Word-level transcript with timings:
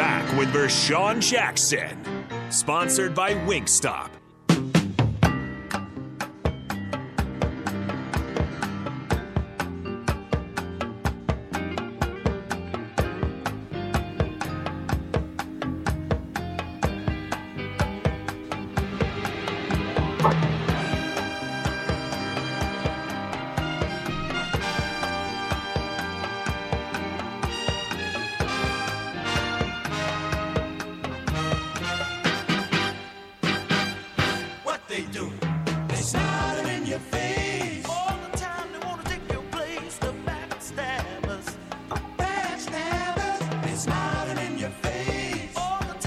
back 0.00 0.38
with 0.38 0.48
Vershawn 0.48 1.20
Jackson, 1.20 1.94
sponsored 2.48 3.14
by 3.14 3.34
Wingstop. 3.34 4.19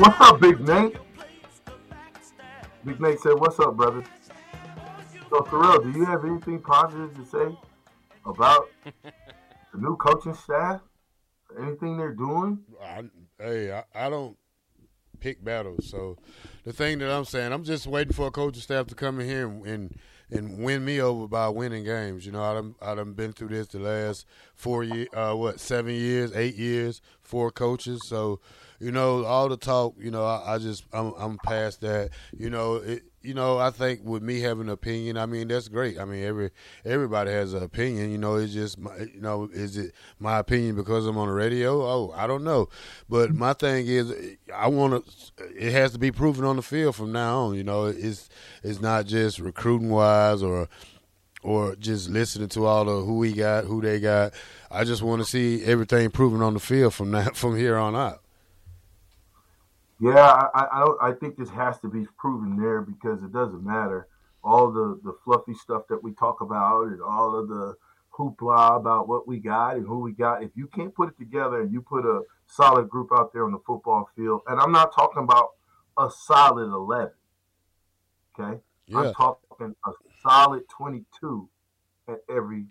What's 0.03 0.19
up, 0.19 0.41
Big 0.41 0.59
Nate? 0.59 0.97
Big 2.83 2.99
Nate 2.99 3.21
said, 3.21 3.35
"What's 3.35 3.57
up, 3.61 3.77
brother?" 3.77 4.03
So, 5.29 5.39
Terrell, 5.49 5.81
do 5.81 5.97
you 5.97 6.03
have 6.03 6.25
anything 6.25 6.59
positive 6.59 7.15
to 7.15 7.25
say 7.25 7.57
about 8.25 8.67
the 8.83 9.77
new 9.77 9.95
coaching 9.95 10.33
staff? 10.33 10.81
Anything 11.57 11.95
they're 11.95 12.11
doing? 12.11 12.59
I, 12.83 13.03
hey, 13.39 13.71
I, 13.71 13.83
I 13.95 14.09
don't 14.09 14.35
pick 15.21 15.41
battles. 15.41 15.89
So 15.89 16.17
the 16.65 16.73
thing 16.73 16.99
that 16.99 17.09
I'm 17.09 17.23
saying, 17.23 17.53
I'm 17.53 17.63
just 17.63 17.87
waiting 17.87 18.11
for 18.11 18.27
a 18.27 18.31
coaching 18.31 18.61
staff 18.61 18.87
to 18.87 18.95
come 18.95 19.21
in 19.21 19.25
here 19.25 19.47
and, 19.47 19.65
and 19.65 19.99
and 20.33 20.57
win 20.63 20.83
me 20.83 20.99
over 20.99 21.27
by 21.27 21.47
winning 21.49 21.83
games. 21.83 22.25
You 22.25 22.31
know, 22.31 22.43
I 22.43 22.53
done, 22.55 22.75
I 22.81 22.95
done 22.95 23.13
been 23.13 23.33
through 23.33 23.49
this 23.49 23.67
the 23.67 23.79
last 23.79 24.25
four 24.55 24.83
years, 24.83 25.07
uh, 25.13 25.33
what, 25.33 25.59
seven 25.59 25.93
years, 25.93 26.35
eight 26.35 26.55
years, 26.55 27.01
four 27.21 27.51
coaches. 27.51 27.99
So, 28.07 28.39
you 28.83 28.91
know, 28.91 29.23
all 29.23 29.47
the 29.47 29.57
talk, 29.57 29.95
you 29.97 30.11
know, 30.11 30.25
I, 30.25 30.55
I 30.55 30.57
just, 30.57 30.83
I'm, 30.91 31.13
I'm 31.17 31.37
past 31.37 31.81
that. 31.81 32.09
You 32.37 32.49
know, 32.49 32.75
it, 32.75 33.03
you 33.21 33.33
know, 33.33 33.57
I 33.57 33.69
think 33.69 34.01
with 34.03 34.21
me 34.21 34.41
having 34.41 34.67
an 34.67 34.73
opinion, 34.73 35.17
I 35.17 35.25
mean, 35.25 35.47
that's 35.47 35.69
great. 35.69 35.97
I 35.97 36.03
mean, 36.03 36.23
every 36.23 36.51
everybody 36.83 37.31
has 37.31 37.53
an 37.53 37.63
opinion. 37.63 38.11
You 38.11 38.17
know, 38.17 38.35
it's 38.35 38.53
just, 38.53 38.77
my, 38.77 38.95
you 38.97 39.21
know, 39.21 39.49
is 39.53 39.77
it 39.77 39.93
my 40.19 40.39
opinion 40.39 40.75
because 40.75 41.07
I'm 41.07 41.17
on 41.17 41.29
the 41.29 41.33
radio? 41.33 41.81
Oh, 41.81 42.13
I 42.13 42.27
don't 42.27 42.43
know. 42.43 42.67
But 43.07 43.33
my 43.33 43.53
thing 43.53 43.87
is, 43.87 44.13
I 44.53 44.67
want 44.67 45.05
to. 45.05 45.43
It 45.55 45.71
has 45.71 45.93
to 45.93 45.99
be 45.99 46.11
proven 46.11 46.43
on 46.43 46.57
the 46.57 46.61
field 46.61 46.97
from 46.97 47.13
now 47.13 47.45
on. 47.45 47.55
You 47.55 47.63
know, 47.63 47.85
it's 47.85 48.29
it's 48.61 48.81
not 48.81 49.05
just 49.05 49.39
recruiting 49.39 49.89
wise 49.89 50.43
or 50.43 50.67
or 51.43 51.75
just 51.75 52.09
listening 52.09 52.49
to 52.49 52.65
all 52.65 52.85
the 52.85 53.05
who 53.05 53.17
we 53.17 53.33
got, 53.33 53.65
who 53.65 53.81
they 53.81 53.99
got. 54.01 54.33
I 54.69 54.83
just 54.83 55.01
want 55.01 55.21
to 55.21 55.27
see 55.27 55.63
everything 55.63 56.09
proven 56.09 56.41
on 56.41 56.53
the 56.53 56.59
field 56.59 56.93
from 56.93 57.11
now 57.11 57.29
from 57.33 57.57
here 57.57 57.77
on 57.77 57.95
out. 57.95 58.22
Yeah, 60.03 60.49
I, 60.53 60.67
I, 60.69 60.79
don't. 60.81 61.01
I 61.01 61.11
think 61.13 61.37
this 61.37 61.49
has 61.51 61.79
to 61.79 61.87
be 61.87 62.05
proven 62.17 62.57
there 62.57 62.81
because 62.81 63.23
it 63.23 63.31
doesn't 63.31 63.63
matter 63.63 64.07
all 64.43 64.69
the 64.69 64.99
the 65.03 65.15
fluffy 65.23 65.53
stuff 65.53 65.83
that 65.87 66.03
we 66.03 66.11
talk 66.13 66.41
about 66.41 66.87
and 66.87 67.01
all 67.01 67.33
of 67.39 67.47
the 67.47 67.75
hoopla 68.17 68.75
about 68.77 69.07
what 69.07 69.27
we 69.27 69.39
got 69.39 69.77
and 69.77 69.87
who 69.87 69.99
we 69.99 70.11
got. 70.11 70.43
If 70.43 70.51
you 70.55 70.67
can't 70.67 70.93
put 70.93 71.07
it 71.09 71.17
together 71.17 71.61
and 71.61 71.71
you 71.71 71.81
put 71.81 72.05
a 72.05 72.23
solid 72.47 72.89
group 72.89 73.09
out 73.15 73.31
there 73.31 73.45
on 73.45 73.53
the 73.53 73.61
football 73.65 74.09
field, 74.13 74.41
and 74.47 74.59
I'm 74.59 74.73
not 74.73 74.93
talking 74.93 75.23
about 75.23 75.51
a 75.97 76.09
solid 76.11 76.65
eleven. 76.73 77.13
Okay, 78.37 78.59
Yeah. 78.87 78.99
I'm 78.99 79.13
talking 79.13 79.75
a 79.85 79.91
solid 80.21 80.63
22 80.67 81.47
at 82.09 82.17
every 82.29 82.65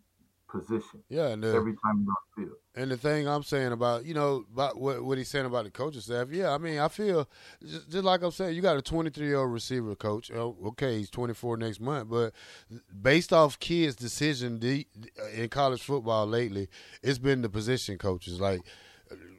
position 0.53 1.03
Yeah, 1.09 1.29
and 1.29 1.43
the, 1.43 1.55
every 1.55 1.73
time 1.73 2.05
you're 2.05 2.11
on 2.11 2.17
the 2.37 2.43
field. 2.43 2.57
And 2.75 2.91
the 2.91 2.97
thing 2.97 3.27
I'm 3.27 3.43
saying 3.43 3.73
about 3.73 4.05
you 4.05 4.15
know 4.15 4.45
about 4.53 4.79
what 4.79 5.03
what 5.03 5.19
he's 5.19 5.29
saying 5.29 5.47
about 5.47 5.65
the 5.65 5.71
coaching 5.71 6.01
staff, 6.01 6.29
yeah, 6.31 6.53
I 6.53 6.59
mean 6.59 6.79
I 6.79 6.89
feel 6.89 7.29
just, 7.67 7.91
just 7.91 8.05
like 8.05 8.23
I'm 8.23 8.31
saying, 8.31 8.55
you 8.55 8.63
got 8.63 8.77
a 8.77 8.83
23 8.83 9.27
year 9.27 9.39
old 9.39 9.53
receiver 9.53 9.95
coach. 9.95 10.31
Oh, 10.31 10.57
okay, 10.67 10.99
he's 10.99 11.11
24 11.11 11.57
next 11.57 11.81
month, 11.81 12.11
but 12.11 12.33
based 13.01 13.33
off 13.33 13.59
kids' 13.59 13.97
decision 13.97 14.61
in 15.35 15.49
college 15.49 15.83
football 15.83 16.27
lately, 16.27 16.69
it's 17.03 17.19
been 17.19 17.43
the 17.43 17.49
position 17.49 17.99
coaches 17.99 18.41
like. 18.41 18.63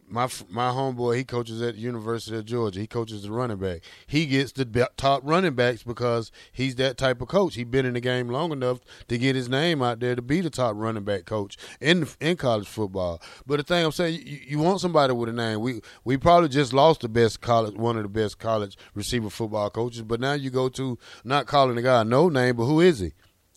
My 0.07 0.27
my 0.49 0.69
homeboy, 0.69 1.17
he 1.17 1.23
coaches 1.23 1.59
at 1.61 1.73
the 1.73 1.81
University 1.81 2.37
of 2.37 2.45
Georgia. 2.45 2.79
He 2.79 2.85
coaches 2.85 3.23
the 3.23 3.31
running 3.31 3.57
back. 3.57 3.81
He 4.05 4.27
gets 4.27 4.51
the 4.51 4.89
top 4.95 5.21
running 5.23 5.55
backs 5.55 5.81
because 5.81 6.31
he's 6.51 6.75
that 6.75 6.97
type 6.97 7.19
of 7.19 7.29
coach. 7.29 7.55
He's 7.55 7.65
been 7.65 7.85
in 7.85 7.95
the 7.95 7.99
game 7.99 8.27
long 8.27 8.51
enough 8.51 8.79
to 9.07 9.17
get 9.17 9.35
his 9.35 9.49
name 9.49 9.81
out 9.81 9.99
there 9.99 10.15
to 10.15 10.21
be 10.21 10.41
the 10.41 10.51
top 10.51 10.75
running 10.75 11.03
back 11.03 11.25
coach 11.25 11.57
in 11.81 12.07
in 12.19 12.37
college 12.37 12.67
football. 12.67 13.21
But 13.47 13.57
the 13.57 13.63
thing 13.63 13.83
I'm 13.83 13.91
saying, 13.91 14.21
you, 14.23 14.39
you 14.49 14.59
want 14.59 14.81
somebody 14.81 15.13
with 15.13 15.29
a 15.29 15.33
name. 15.33 15.61
We 15.61 15.81
we 16.03 16.17
probably 16.17 16.49
just 16.49 16.73
lost 16.73 17.01
the 17.01 17.09
best 17.09 17.41
college, 17.41 17.73
one 17.73 17.97
of 17.97 18.03
the 18.03 18.09
best 18.09 18.37
college 18.37 18.77
receiver 18.93 19.31
football 19.31 19.71
coaches. 19.71 20.03
But 20.03 20.19
now 20.19 20.33
you 20.33 20.51
go 20.51 20.69
to 20.69 20.99
not 21.23 21.47
calling 21.47 21.75
the 21.75 21.81
guy 21.81 22.03
no 22.03 22.29
name, 22.29 22.55
but 22.57 22.65
who 22.65 22.81
is 22.81 22.99
he? 22.99 23.13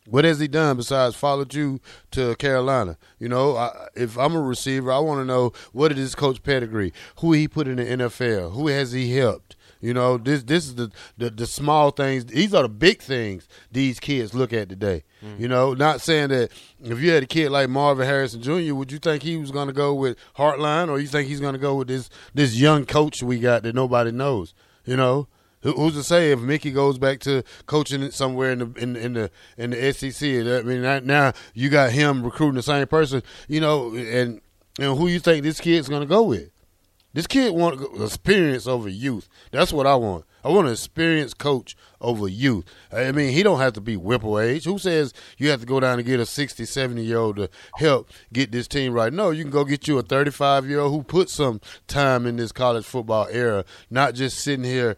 What 0.08 0.24
has 0.24 0.38
he 0.38 0.48
done 0.48 0.76
besides 0.76 1.16
followed 1.16 1.54
you 1.54 1.80
to 2.12 2.36
Carolina? 2.36 2.96
You 3.18 3.28
know, 3.28 3.56
I, 3.56 3.88
if 3.94 4.18
I'm 4.18 4.34
a 4.34 4.40
receiver, 4.40 4.92
I 4.92 4.98
want 4.98 5.20
to 5.20 5.24
know 5.24 5.52
what 5.72 5.92
is 5.92 5.98
his 5.98 6.14
coach 6.14 6.42
pedigree, 6.42 6.92
who 7.20 7.32
he 7.32 7.48
put 7.48 7.68
in 7.68 7.76
the 7.76 7.84
NFL, 7.84 8.52
who 8.52 8.68
has 8.68 8.92
he 8.92 9.14
helped. 9.16 9.56
You 9.80 9.92
know, 9.92 10.16
this 10.16 10.42
this 10.42 10.66
is 10.66 10.74
the, 10.76 10.90
the 11.18 11.30
the 11.30 11.46
small 11.46 11.90
things. 11.90 12.24
These 12.26 12.54
are 12.54 12.62
the 12.62 12.68
big 12.68 13.02
things 13.02 13.46
these 13.70 14.00
kids 14.00 14.34
look 14.34 14.52
at 14.52 14.68
today. 14.68 15.04
Mm. 15.22 15.38
You 15.38 15.48
know, 15.48 15.74
not 15.74 16.00
saying 16.00 16.30
that 16.30 16.50
if 16.82 17.00
you 17.00 17.10
had 17.10 17.22
a 17.22 17.26
kid 17.26 17.50
like 17.50 17.68
Marvin 17.68 18.06
Harrison 18.06 18.42
Jr., 18.42 18.74
would 18.74 18.90
you 18.90 18.98
think 18.98 19.22
he 19.22 19.36
was 19.36 19.50
going 19.50 19.68
to 19.68 19.74
go 19.74 19.94
with 19.94 20.16
Hartline, 20.36 20.88
or 20.88 20.98
you 20.98 21.06
think 21.06 21.28
he's 21.28 21.40
going 21.40 21.52
to 21.52 21.58
go 21.58 21.74
with 21.74 21.88
this 21.88 22.08
this 22.34 22.56
young 22.56 22.86
coach 22.86 23.22
we 23.22 23.38
got 23.38 23.62
that 23.64 23.74
nobody 23.74 24.12
knows? 24.12 24.54
You 24.86 24.96
know, 24.96 25.28
Who's 25.74 25.94
to 25.94 26.02
say 26.02 26.30
if 26.30 26.40
Mickey 26.40 26.70
goes 26.70 26.98
back 26.98 27.20
to 27.20 27.42
coaching 27.66 28.10
somewhere 28.10 28.52
in 28.52 28.58
the 28.58 28.72
in, 28.76 28.96
in 28.96 29.12
the 29.14 29.30
in 29.56 29.70
the 29.70 29.92
SEC? 29.92 30.22
I 30.22 30.62
mean, 30.62 31.06
now 31.06 31.32
you 31.54 31.68
got 31.70 31.92
him 31.92 32.22
recruiting 32.22 32.56
the 32.56 32.62
same 32.62 32.86
person, 32.86 33.22
you 33.48 33.60
know, 33.60 33.94
and 33.94 34.40
and 34.78 34.96
who 34.96 35.08
you 35.08 35.18
think 35.18 35.42
this 35.42 35.60
kid's 35.60 35.88
to 35.88 36.06
go 36.06 36.22
with? 36.22 36.50
This 37.14 37.26
kid 37.26 37.54
want 37.54 37.80
experience 38.02 38.66
over 38.66 38.90
youth. 38.90 39.26
That's 39.50 39.72
what 39.72 39.86
I 39.86 39.94
want. 39.94 40.26
I 40.44 40.48
want 40.48 40.66
an 40.66 40.74
experienced 40.74 41.38
coach 41.38 41.74
over 42.00 42.28
youth. 42.28 42.66
I 42.92 43.10
mean, 43.10 43.32
he 43.32 43.42
don't 43.42 43.58
have 43.58 43.72
to 43.72 43.80
be 43.80 43.96
whipple 43.96 44.38
age. 44.38 44.64
Who 44.64 44.78
says 44.78 45.14
you 45.38 45.48
have 45.48 45.60
to 45.60 45.66
go 45.66 45.80
down 45.80 45.98
and 45.98 46.06
get 46.06 46.20
a 46.20 46.26
60, 46.26 46.64
70 46.66 47.02
year 47.02 47.16
old 47.16 47.36
to 47.36 47.48
help 47.76 48.10
get 48.32 48.52
this 48.52 48.68
team 48.68 48.92
right? 48.92 49.12
No, 49.12 49.30
you 49.30 49.42
can 49.42 49.50
go 49.50 49.64
get 49.64 49.88
you 49.88 49.98
a 49.98 50.02
35 50.02 50.68
year 50.68 50.78
old 50.78 50.92
who 50.92 51.02
put 51.02 51.30
some 51.30 51.60
time 51.88 52.26
in 52.26 52.36
this 52.36 52.52
college 52.52 52.84
football 52.84 53.26
era, 53.30 53.64
not 53.90 54.14
just 54.14 54.38
sitting 54.38 54.64
here 54.64 54.96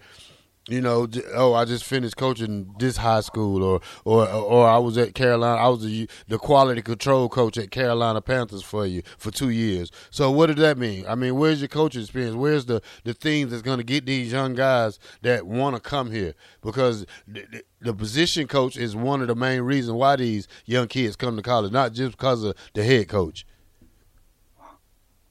you 0.69 0.83
know, 0.83 1.09
oh, 1.35 1.55
I 1.55 1.65
just 1.65 1.85
finished 1.85 2.17
coaching 2.17 2.75
this 2.79 2.99
high 2.99 3.23
school, 3.23 3.63
or 3.63 3.81
or 4.05 4.29
or 4.29 4.69
I 4.69 4.79
was 4.79 4.99
at 4.99 5.15
Carolina. 5.15 5.61
I 5.61 5.69
was 5.69 5.83
the 5.83 6.09
the 6.29 6.39
quality 6.39 6.83
control 6.83 7.29
coach 7.29 7.57
at 7.57 7.71
Carolina 7.71 8.21
Panthers 8.21 8.63
for 8.63 8.87
you 8.87 9.03
for 9.17 9.31
two 9.31 9.49
years. 9.49 9.91
So 10.11 10.31
what 10.31 10.47
did 10.47 10.59
that 10.59 10.77
mean? 10.77 11.07
I 11.09 11.15
mean, 11.15 11.37
where's 11.37 11.61
your 11.61 11.69
coaching 11.69 12.03
experience? 12.03 12.37
Where's 12.37 12.67
the 12.67 12.83
the 13.05 13.15
things 13.15 13.51
that's 13.51 13.63
going 13.63 13.79
to 13.79 13.85
get 13.85 14.05
these 14.05 14.31
young 14.31 14.55
guys 14.55 14.99
that 15.23 15.47
want 15.47 15.77
to 15.77 15.81
come 15.81 16.11
here? 16.11 16.35
Because 16.63 17.07
the, 17.27 17.95
position 17.95 18.47
coach 18.47 18.77
is 18.77 18.95
one 18.95 19.23
of 19.23 19.29
the 19.29 19.35
main 19.35 19.63
reasons 19.63 19.97
why 19.97 20.17
these 20.17 20.47
young 20.67 20.87
kids 20.87 21.17
come 21.17 21.37
to 21.37 21.43
college, 21.43 21.73
not 21.73 21.93
just 21.93 22.13
because 22.13 22.45
of 22.45 22.55
the 22.75 22.85
head 22.85 23.09
coach. 23.09 23.47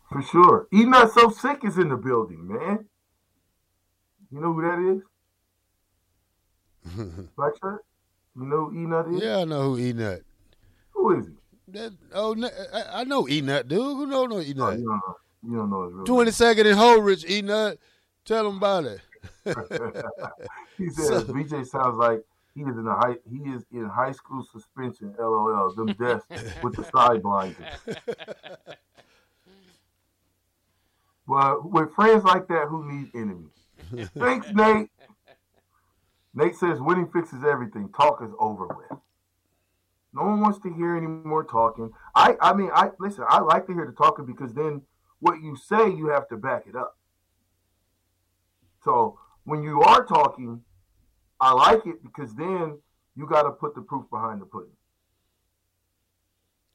For 0.10 0.22
sure. 0.22 0.68
E 0.74 0.86
Not 0.86 1.12
So 1.12 1.30
Sick 1.30 1.64
is 1.64 1.78
in 1.78 1.90
the 1.90 1.98
building, 1.98 2.48
man. 2.48 2.86
You 4.32 4.42
know 4.42 4.54
who 4.54 4.62
that 4.62 4.96
is? 4.96 5.04
Shirt? 6.96 7.86
You 8.36 8.46
know 8.46 8.66
who 8.66 8.74
E 8.74 8.86
Nut 8.86 9.08
is? 9.10 9.22
Yeah, 9.22 9.38
I 9.40 9.44
know 9.46 9.62
who 9.64 9.78
E 9.80 9.94
Nut. 9.94 10.22
Who 10.92 11.20
is 11.20 11.28
he? 11.28 11.34
That 11.70 11.94
oh, 12.14 12.36
I 12.94 13.04
know 13.04 13.28
E 13.28 13.42
Nut, 13.42 13.68
dude. 13.68 13.80
Who 13.80 14.10
don't 14.10 14.30
know 14.30 14.40
E 14.40 14.54
Oh, 14.58 14.70
Nut? 14.70 14.80
you, 14.80 14.86
don't 14.86 15.00
know, 15.00 15.16
you 15.44 15.58
don't 15.58 15.70
know 15.70 15.84
his 15.86 15.94
real 15.94 16.06
Twenty 16.06 16.32
second 16.32 16.68
and 16.68 16.78
Holdrege, 16.78 17.30
E 17.30 17.42
Nut. 17.42 17.78
Tell 18.26 18.48
him 18.48 18.58
about 18.58 18.86
it. 18.86 19.02
He 20.78 20.90
says 20.92 21.24
BJ 21.24 21.66
sounds 21.66 21.98
like 21.98 22.24
he 22.54 22.62
is 22.62 22.78
in 22.78 22.86
a 22.88 22.94
high 22.94 23.16
he 23.30 23.38
is 23.50 23.66
in 23.74 23.86
high 23.90 24.12
school 24.12 24.44
suspension. 24.44 25.16
LOL. 25.20 25.74
Them 25.76 25.88
desks 25.94 26.44
with 26.64 26.76
the 26.76 26.84
side 26.84 27.24
blinders. 27.24 27.66
Well, 31.28 31.62
with 31.64 31.94
friends 31.94 32.24
like 32.24 32.48
that, 32.48 32.68
who 32.68 32.90
needs 32.90 33.10
enemies? 33.14 34.10
Thanks, 34.18 34.48
Nate. 34.54 34.90
Nate 36.38 36.56
says 36.56 36.80
winning 36.80 37.10
fixes 37.12 37.44
everything. 37.44 37.90
Talk 37.98 38.22
is 38.24 38.30
over 38.40 38.68
with. 38.68 39.00
No 40.14 40.22
one 40.22 40.40
wants 40.40 40.60
to 40.60 40.72
hear 40.72 40.96
any 40.96 41.08
more 41.08 41.44
talking. 41.44 41.90
I, 42.14 42.36
I 42.40 42.54
mean, 42.54 42.70
I 42.72 42.92
listen. 43.00 43.24
I 43.28 43.40
like 43.40 43.66
to 43.66 43.74
hear 43.74 43.88
the 43.88 43.92
talking 43.92 44.28
because 44.28 44.54
then 44.54 44.84
what 45.20 45.42
you 45.42 45.56
say, 45.56 45.90
you 45.90 46.10
have 46.10 46.28
to 46.30 46.38
back 46.38 46.66
it 46.68 46.76
up. 46.76 46.96
So 48.84 49.18
when 49.46 49.64
you 49.64 49.82
are 49.82 50.06
talking, 50.06 50.62
I 51.42 51.54
like 51.54 51.88
it 51.88 52.04
because 52.04 52.36
then 52.36 52.78
you 53.16 53.26
got 53.28 53.44
to 53.44 53.52
put 53.52 53.74
the 53.74 53.82
proof 53.82 54.08
behind 54.12 54.40
the 54.40 54.46
pudding. 54.46 54.70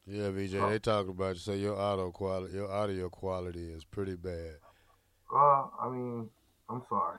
Yeah, 0.07 0.31
VJ, 0.31 0.57
Oh. 0.57 0.71
they 0.71 0.81
talk 0.81 1.07
about 1.09 1.37
you. 1.37 1.41
Say 1.41 1.59
your 1.59 1.79
audio 1.79 2.11
quality, 2.11 2.55
your 2.55 2.71
audio 2.71 3.09
quality 3.09 3.71
is 3.71 3.85
pretty 3.85 4.17
bad. 4.17 4.57
Uh, 5.33 5.67
I 5.81 5.89
mean, 5.89 6.29
I'm 6.69 6.83
sorry. 6.89 7.19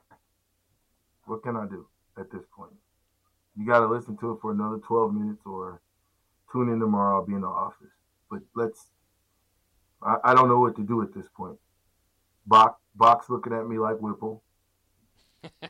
What 1.25 1.41
can 1.41 1.55
I 1.55 1.65
do 1.67 1.87
at 2.17 2.31
this 2.31 2.43
point? 2.55 2.73
You 3.57 3.65
got 3.65 3.79
to 3.79 3.87
listen 3.87 4.17
to 4.17 4.31
it 4.31 4.39
for 4.41 4.51
another 4.51 4.77
12 4.77 5.13
minutes 5.13 5.41
or 5.45 5.81
tune 6.51 6.69
in 6.69 6.79
tomorrow. 6.79 7.19
I'll 7.19 7.25
be 7.25 7.33
in 7.33 7.41
the 7.41 7.47
office. 7.47 7.91
But 8.29 8.39
let's, 8.55 8.87
I, 10.01 10.17
I 10.23 10.33
don't 10.33 10.49
know 10.49 10.59
what 10.59 10.75
to 10.77 10.83
do 10.83 11.01
at 11.01 11.13
this 11.13 11.27
point. 11.35 11.57
Box, 12.45 12.79
Box 12.95 13.29
looking 13.29 13.53
at 13.53 13.67
me 13.67 13.77
like 13.77 13.97
Whipple. 13.97 14.43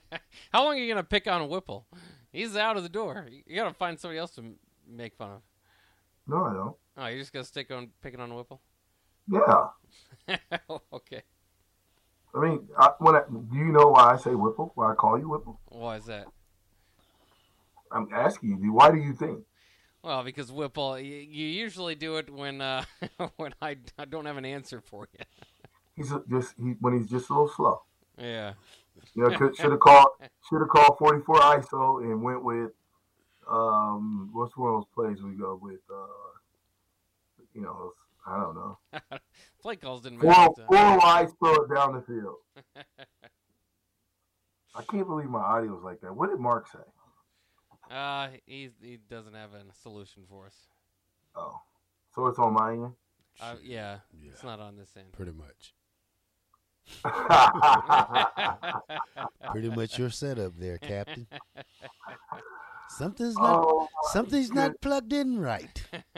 How 0.51 0.63
long 0.63 0.75
are 0.75 0.79
you 0.79 0.87
gonna 0.87 1.03
pick 1.03 1.27
on 1.27 1.47
Whipple? 1.49 1.87
He's 2.31 2.55
out 2.55 2.77
of 2.77 2.83
the 2.83 2.89
door. 2.89 3.27
You 3.45 3.55
gotta 3.55 3.73
find 3.73 3.99
somebody 3.99 4.19
else 4.19 4.31
to 4.35 4.41
m- 4.41 4.55
make 4.87 5.15
fun 5.15 5.31
of. 5.31 5.41
No, 6.27 6.45
I 6.45 6.53
don't. 6.53 6.75
Oh, 6.97 7.07
you're 7.07 7.19
just 7.19 7.33
gonna 7.33 7.45
stick 7.45 7.71
on 7.71 7.89
picking 8.01 8.19
on 8.19 8.33
Whipple? 8.33 8.61
Yeah. 9.27 9.67
okay. 10.93 11.23
I 12.35 12.39
mean, 12.39 12.68
I, 12.77 12.89
when 13.00 13.15
I, 13.15 13.21
do 13.30 13.57
you 13.57 13.65
know 13.71 13.89
why 13.89 14.13
I 14.13 14.18
say 14.18 14.33
Whipple? 14.33 14.71
Why 14.75 14.91
I 14.91 14.95
call 14.95 15.19
you 15.19 15.30
Whipple? 15.30 15.59
Why 15.69 15.97
is 15.97 16.06
that? 16.06 16.27
I'm 17.91 18.07
asking 18.12 18.59
you. 18.62 18.74
Why 18.74 18.89
do 18.91 18.97
you 18.97 19.13
think? 19.13 19.44
Well, 20.01 20.24
because 20.24 20.51
Whipple, 20.51 20.91
y- 20.94 21.00
you 21.01 21.45
usually 21.47 21.95
do 21.95 22.18
it 22.18 22.30
when 22.33 22.59
uh, 22.59 22.83
when 23.38 23.53
I, 23.62 23.77
I 23.97 24.06
don't 24.06 24.25
have 24.25 24.38
an 24.38 24.45
answer 24.45 24.81
for 24.81 25.07
you. 25.13 25.25
He's 25.95 26.12
a- 26.12 26.24
just 26.30 26.56
he, 26.57 26.71
when 26.80 26.97
he's 27.00 27.07
just 27.09 27.30
a 27.30 27.33
little 27.33 27.50
slow. 27.50 27.83
Yeah. 28.18 28.53
You 29.15 29.24
know, 29.24 29.29
should 29.53 29.71
have 29.71 29.79
called 29.79 30.07
should 30.50 30.59
have 30.59 30.69
called 30.69 30.97
44 30.97 31.36
ISO 31.36 32.03
and 32.03 32.21
went 32.24 32.44
with 32.44 32.71
um 33.47 34.29
what's 34.33 34.56
one 34.57 34.74
of 34.74 34.75
those 34.81 34.88
plays 34.95 35.21
we 35.21 35.31
go 35.33 35.59
with 35.62 35.81
uh 35.94 36.07
you 37.53 37.62
know 37.62 37.94
I 38.25 38.39
don't 38.39 38.55
know 38.55 38.77
Play 39.61 39.75
calls 39.75 40.01
didn't 40.01 40.19
four 40.19 40.29
matter. 40.31 40.65
four 40.67 40.97
wide 40.97 41.29
throw 41.39 41.53
it 41.55 41.69
down 41.73 41.93
the 41.95 42.01
field. 42.01 42.35
I 44.75 44.81
can't 44.89 45.07
believe 45.07 45.29
my 45.29 45.39
audio 45.39 45.77
is 45.77 45.83
like 45.83 46.01
that. 46.01 46.15
What 46.15 46.29
did 46.29 46.39
Mark 46.39 46.67
say? 46.67 46.79
Uh, 47.91 48.29
he 48.45 48.69
he 48.81 48.97
doesn't 49.09 49.33
have 49.35 49.51
a 49.53 49.61
solution 49.81 50.23
for 50.27 50.47
us. 50.47 50.55
Oh, 51.35 51.59
so 52.15 52.27
it's 52.27 52.39
on 52.39 52.53
my 52.53 52.71
end. 52.73 52.93
Uh, 53.41 53.55
yeah, 53.63 53.97
Yeah. 54.19 54.31
it's 54.31 54.43
not 54.43 54.59
on 54.59 54.75
this 54.77 54.89
end. 54.97 55.11
Pretty 55.11 55.31
much. 55.33 55.73
Pretty 59.51 59.69
much 59.69 59.97
your 59.97 60.09
setup 60.09 60.53
there, 60.57 60.77
Captain. 60.77 61.27
Something's 62.89 63.35
not 63.35 63.63
oh, 63.65 63.88
something's 64.12 64.51
not 64.51 64.80
plugged 64.81 65.13
in 65.13 65.39
right. 65.39 65.83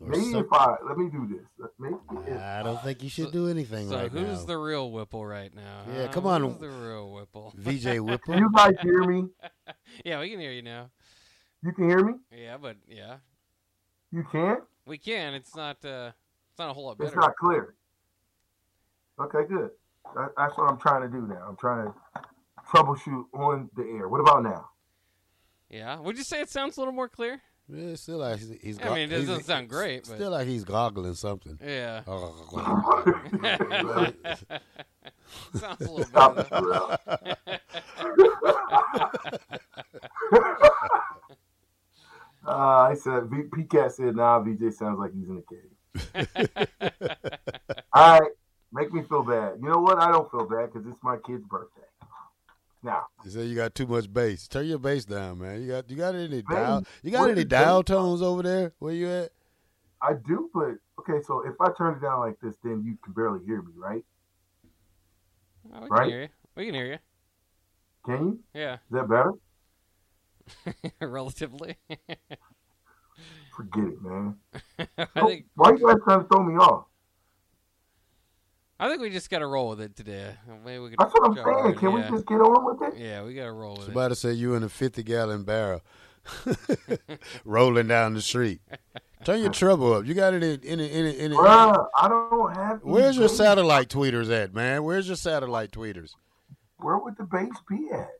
Maybe 0.00 0.30
some- 0.32 0.44
if 0.44 0.52
I 0.52 0.76
let 0.86 0.96
me 0.96 1.10
do 1.10 1.26
this. 1.28 1.68
Maybe 1.78 1.96
if, 2.30 2.40
I 2.40 2.62
don't 2.62 2.80
think 2.82 3.02
you 3.02 3.08
should 3.08 3.32
do 3.32 3.48
anything 3.48 3.88
So 3.88 3.96
right 3.96 4.10
who's 4.10 4.40
now. 4.40 4.44
the 4.44 4.58
real 4.58 4.90
Whipple 4.92 5.26
right 5.26 5.52
now? 5.54 5.82
Yeah, 5.92 6.06
come 6.08 6.26
on. 6.26 6.42
Who's 6.42 6.58
the 6.58 6.68
real 6.70 7.10
Whipple? 7.12 7.52
VJ 7.56 7.98
Whipple. 8.00 8.36
you 8.36 8.50
guys 8.54 8.74
hear 8.82 9.02
me? 9.04 9.26
yeah, 10.04 10.20
we 10.20 10.30
can 10.30 10.38
hear 10.40 10.52
you 10.52 10.62
now. 10.62 10.90
You 11.64 11.72
can 11.72 11.88
hear 11.88 12.04
me? 12.04 12.14
Yeah, 12.36 12.56
but 12.58 12.76
yeah, 12.88 13.16
You 14.12 14.24
can? 14.30 14.58
we 14.86 14.98
can. 14.98 15.34
It's 15.34 15.54
not. 15.56 15.84
Uh, 15.84 16.12
it's 16.50 16.58
not 16.58 16.70
a 16.70 16.72
whole 16.72 16.86
lot 16.86 16.98
better. 16.98 17.08
It's 17.08 17.16
not 17.16 17.34
clear. 17.36 17.74
Okay, 19.20 19.48
good. 19.48 19.70
That, 20.16 20.30
that's 20.36 20.56
what 20.58 20.70
I'm 20.70 20.78
trying 20.78 21.02
to 21.02 21.08
do 21.08 21.26
now. 21.26 21.46
I'm 21.48 21.56
trying 21.56 21.86
to 21.86 21.94
troubleshoot 22.68 23.24
on 23.34 23.70
the 23.76 23.82
air. 23.84 24.08
What 24.08 24.20
about 24.20 24.42
now? 24.42 24.68
Yeah. 25.72 25.98
Would 26.00 26.18
you 26.18 26.24
say 26.24 26.40
it 26.42 26.50
sounds 26.50 26.76
a 26.76 26.80
little 26.80 26.92
more 26.92 27.08
clear? 27.08 27.40
Yeah, 27.68 27.90
it's 27.90 28.02
still 28.02 28.18
like 28.18 28.38
he's, 28.38 28.50
he's 28.60 28.78
I 28.80 28.94
mean, 28.94 29.10
it 29.10 29.20
doesn't 29.20 29.44
sound 29.44 29.68
great, 29.68 30.04
but- 30.06 30.16
Still 30.16 30.30
like 30.32 30.46
he's 30.46 30.64
goggling 30.64 31.14
something. 31.14 31.58
Yeah. 31.64 32.02
Oh, 32.06 32.34
sounds 35.54 35.80
a 35.80 35.90
little 35.90 36.04
Stop 36.04 36.36
better. 36.36 36.48
it, 36.50 37.58
uh, 42.46 42.46
I 42.46 42.94
said, 42.94 43.24
v- 43.30 43.44
PCAT 43.44 43.92
said, 43.92 44.16
nah, 44.16 44.40
VJ 44.40 44.74
sounds 44.74 44.98
like 44.98 45.12
he's 45.14 45.28
in 45.28 45.38
a 45.38 45.42
cave. 45.42 46.28
All 47.94 48.20
right, 48.20 48.30
make 48.72 48.92
me 48.92 49.02
feel 49.08 49.22
bad. 49.22 49.54
You 49.62 49.68
know 49.70 49.78
what? 49.78 49.98
I 49.98 50.10
don't 50.10 50.30
feel 50.30 50.44
bad 50.46 50.72
because 50.72 50.86
it's 50.86 51.02
my 51.02 51.16
kid's 51.24 51.44
birthday. 51.46 51.80
Now, 52.82 53.06
You 53.24 53.30
say 53.30 53.44
you 53.44 53.54
got 53.54 53.74
too 53.74 53.86
much 53.86 54.12
bass. 54.12 54.48
Turn 54.48 54.66
your 54.66 54.78
bass 54.78 55.04
down, 55.04 55.38
man. 55.38 55.62
You 55.62 55.68
got 55.68 55.88
you 55.90 55.96
got 55.96 56.14
any 56.14 56.42
Bass? 56.42 56.48
dial? 56.50 56.84
You 57.02 57.10
got 57.12 57.30
any 57.30 57.44
dial 57.44 57.82
bass? 57.82 57.86
tones 57.96 58.22
over 58.22 58.42
there? 58.42 58.72
Where 58.80 58.92
you 58.92 59.08
at? 59.08 59.30
I 60.00 60.14
do, 60.14 60.50
but 60.52 60.74
okay, 60.98 61.22
so 61.24 61.42
if 61.46 61.54
I 61.60 61.70
turn 61.78 61.94
it 61.96 62.00
down 62.02 62.18
like 62.20 62.38
this, 62.40 62.56
then 62.64 62.82
you 62.84 62.96
can 63.04 63.12
barely 63.12 63.44
hear 63.46 63.62
me, 63.62 63.72
right? 63.76 64.02
Oh, 65.72 65.80
we 65.82 65.86
can 65.86 65.96
Right? 65.96 66.08
hear 66.08 66.22
you. 66.22 66.28
We 66.56 66.66
can 66.66 66.74
hear 66.74 66.86
you. 66.86 66.98
Can 68.04 68.26
you? 68.26 68.40
Yeah, 68.52 68.74
Is 68.74 68.80
that 68.90 69.08
better? 69.08 69.32
relatively. 71.00 71.76
Forget 73.56 73.84
it, 73.84 74.02
man. 74.02 74.36
I 74.98 75.06
Oh, 75.16 75.26
think 75.26 75.46
Why 75.54 75.70
you 75.70 75.86
guys 75.86 75.96
trying 76.04 76.22
to 76.22 76.26
throw 76.26 76.42
me 76.42 76.54
off? 76.56 76.86
I 78.82 78.88
think 78.88 79.00
we 79.00 79.10
just 79.10 79.30
gotta 79.30 79.46
roll 79.46 79.68
with 79.68 79.80
it 79.80 79.94
today. 79.94 80.34
Maybe 80.64 80.80
we 80.80 80.90
could. 80.90 80.98
That's 80.98 81.12
what 81.14 81.24
I'm 81.24 81.36
saying. 81.36 81.72
in, 81.72 81.78
Can 81.78 81.90
yeah. 81.90 81.94
we 81.94 82.16
just 82.16 82.26
get 82.26 82.40
on 82.40 82.64
with 82.64 82.92
it? 82.92 82.98
Yeah, 82.98 83.22
we 83.22 83.32
gotta 83.32 83.52
roll 83.52 83.74
with 83.74 83.82
it. 83.82 83.84
Somebody 83.86 84.16
said 84.16 84.36
you 84.36 84.56
in 84.56 84.64
a 84.64 84.68
fifty 84.68 85.04
gallon 85.04 85.44
barrel, 85.44 85.82
rolling 87.44 87.86
down 87.86 88.14
the 88.14 88.20
street. 88.20 88.60
Turn 89.24 89.40
your 89.40 89.52
trouble 89.52 89.92
up. 89.92 90.04
You 90.04 90.14
got 90.14 90.34
it 90.34 90.42
in 90.42 90.60
in 90.62 90.80
in, 90.80 91.06
in, 91.06 91.14
in 91.14 91.30
Bruh, 91.30 91.86
I 91.96 92.08
don't 92.08 92.56
have. 92.56 92.80
Where's 92.82 93.16
your 93.16 93.28
bass. 93.28 93.36
satellite 93.36 93.88
tweeters 93.88 94.32
at, 94.36 94.52
man? 94.52 94.82
Where's 94.82 95.06
your 95.06 95.14
satellite 95.14 95.70
tweeters? 95.70 96.16
Where 96.78 96.98
would 96.98 97.16
the 97.16 97.22
bass 97.22 97.52
be 97.68 97.88
at? 97.92 98.10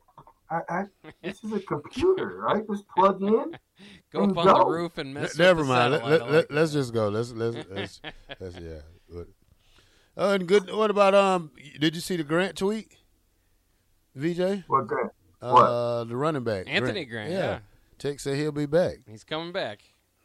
I, 0.49 0.61
I, 0.69 0.83
this 1.21 1.43
is 1.43 1.51
a 1.51 1.59
computer. 1.59 2.47
I 2.47 2.61
just 2.61 2.87
plug 2.95 3.21
in. 3.21 3.57
Go 4.13 4.23
up 4.23 4.29
and 4.29 4.37
on 4.37 4.45
the 4.45 4.65
roof 4.65 4.97
and 4.97 5.13
mess. 5.13 5.37
Never 5.37 5.59
with 5.61 5.67
the 5.67 5.73
mind. 5.73 5.91
Let, 5.91 6.01
satellite. 6.03 6.21
let, 6.21 6.29
I 6.29 6.31
let, 6.31 6.51
like 6.51 6.59
us 6.61 6.71
that. 6.71 6.79
just 6.79 6.93
go. 6.93 7.09
Let's 7.09 7.31
let's 7.31 7.67
let's, 7.69 8.01
let's 8.39 8.57
yeah. 8.59 9.23
But- 10.15 10.23
Oh, 10.23 10.33
and 10.33 10.47
good. 10.47 10.71
What 10.71 10.91
about 10.91 11.15
um? 11.15 11.51
Did 11.79 11.95
you 11.95 12.01
see 12.01 12.17
the 12.17 12.23
Grant 12.23 12.55
tweet? 12.57 12.95
VJ, 14.15 14.63
What 14.67 14.87
that? 14.89 15.09
uh, 15.41 16.03
the 16.03 16.15
running 16.15 16.43
back, 16.43 16.65
Anthony 16.67 17.05
Grant. 17.05 17.31
Yeah. 17.31 17.59
Tech 17.97 18.19
said 18.19 18.37
he'll 18.37 18.51
be 18.51 18.65
back. 18.67 18.97
he's 19.09 19.23
coming 19.23 19.51
back. 19.51 19.79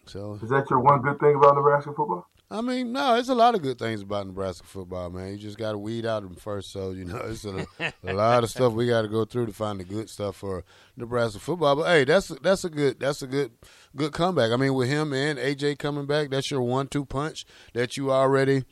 So 0.06 0.38
Is 0.42 0.50
that 0.50 0.68
your 0.70 0.80
one 0.80 1.00
good 1.02 1.18
thing 1.20 1.34
about 1.36 1.54
Nebraska 1.54 1.92
football? 1.94 2.26
I 2.50 2.62
mean, 2.62 2.92
no, 2.92 3.12
there's 3.12 3.28
a 3.28 3.34
lot 3.34 3.54
of 3.54 3.60
good 3.60 3.78
things 3.78 4.00
about 4.00 4.26
Nebraska 4.26 4.66
football, 4.66 5.10
man. 5.10 5.32
You 5.32 5.36
just 5.36 5.58
got 5.58 5.72
to 5.72 5.78
weed 5.78 6.06
out 6.06 6.22
them 6.22 6.34
first. 6.34 6.72
So 6.72 6.92
you 6.92 7.04
know, 7.04 7.16
it's 7.24 7.44
a, 7.44 7.66
a 8.04 8.12
lot 8.14 8.42
of 8.42 8.48
stuff 8.50 8.72
we 8.72 8.86
got 8.86 9.02
to 9.02 9.08
go 9.08 9.24
through 9.26 9.46
to 9.46 9.52
find 9.52 9.78
the 9.78 9.84
good 9.84 10.08
stuff 10.08 10.36
for 10.36 10.64
Nebraska 10.96 11.40
football. 11.40 11.76
But 11.76 11.88
hey, 11.88 12.04
that's 12.04 12.28
that's 12.42 12.64
a 12.64 12.70
good 12.70 12.98
that's 13.00 13.20
a 13.20 13.26
good 13.26 13.52
good 13.96 14.12
comeback. 14.12 14.50
I 14.50 14.56
mean, 14.56 14.72
with 14.74 14.88
him 14.88 15.12
and 15.12 15.38
AJ 15.38 15.78
coming 15.78 16.06
back, 16.06 16.30
that's 16.30 16.50
your 16.50 16.62
one-two 16.62 17.04
punch 17.04 17.44
that 17.74 17.96
you 17.98 18.10
already. 18.10 18.64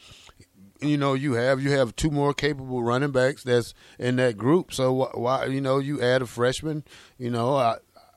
You 0.81 0.97
know, 0.97 1.15
you 1.15 1.35
have 1.35 1.63
you 1.63 1.71
have 1.73 1.97
two 1.97 2.11
more 2.11 2.35
capable 2.35 2.83
running 2.83 3.13
backs 3.13 3.43
that's 3.43 3.75
in 3.99 4.17
that 4.17 4.37
group. 4.37 4.73
So 4.73 5.11
why 5.15 5.47
you 5.47 5.61
know 5.61 5.79
you 5.79 6.03
add 6.03 6.23
a 6.23 6.27
freshman? 6.27 6.85
You 7.19 7.31
know, 7.31 7.57
I 7.57 7.77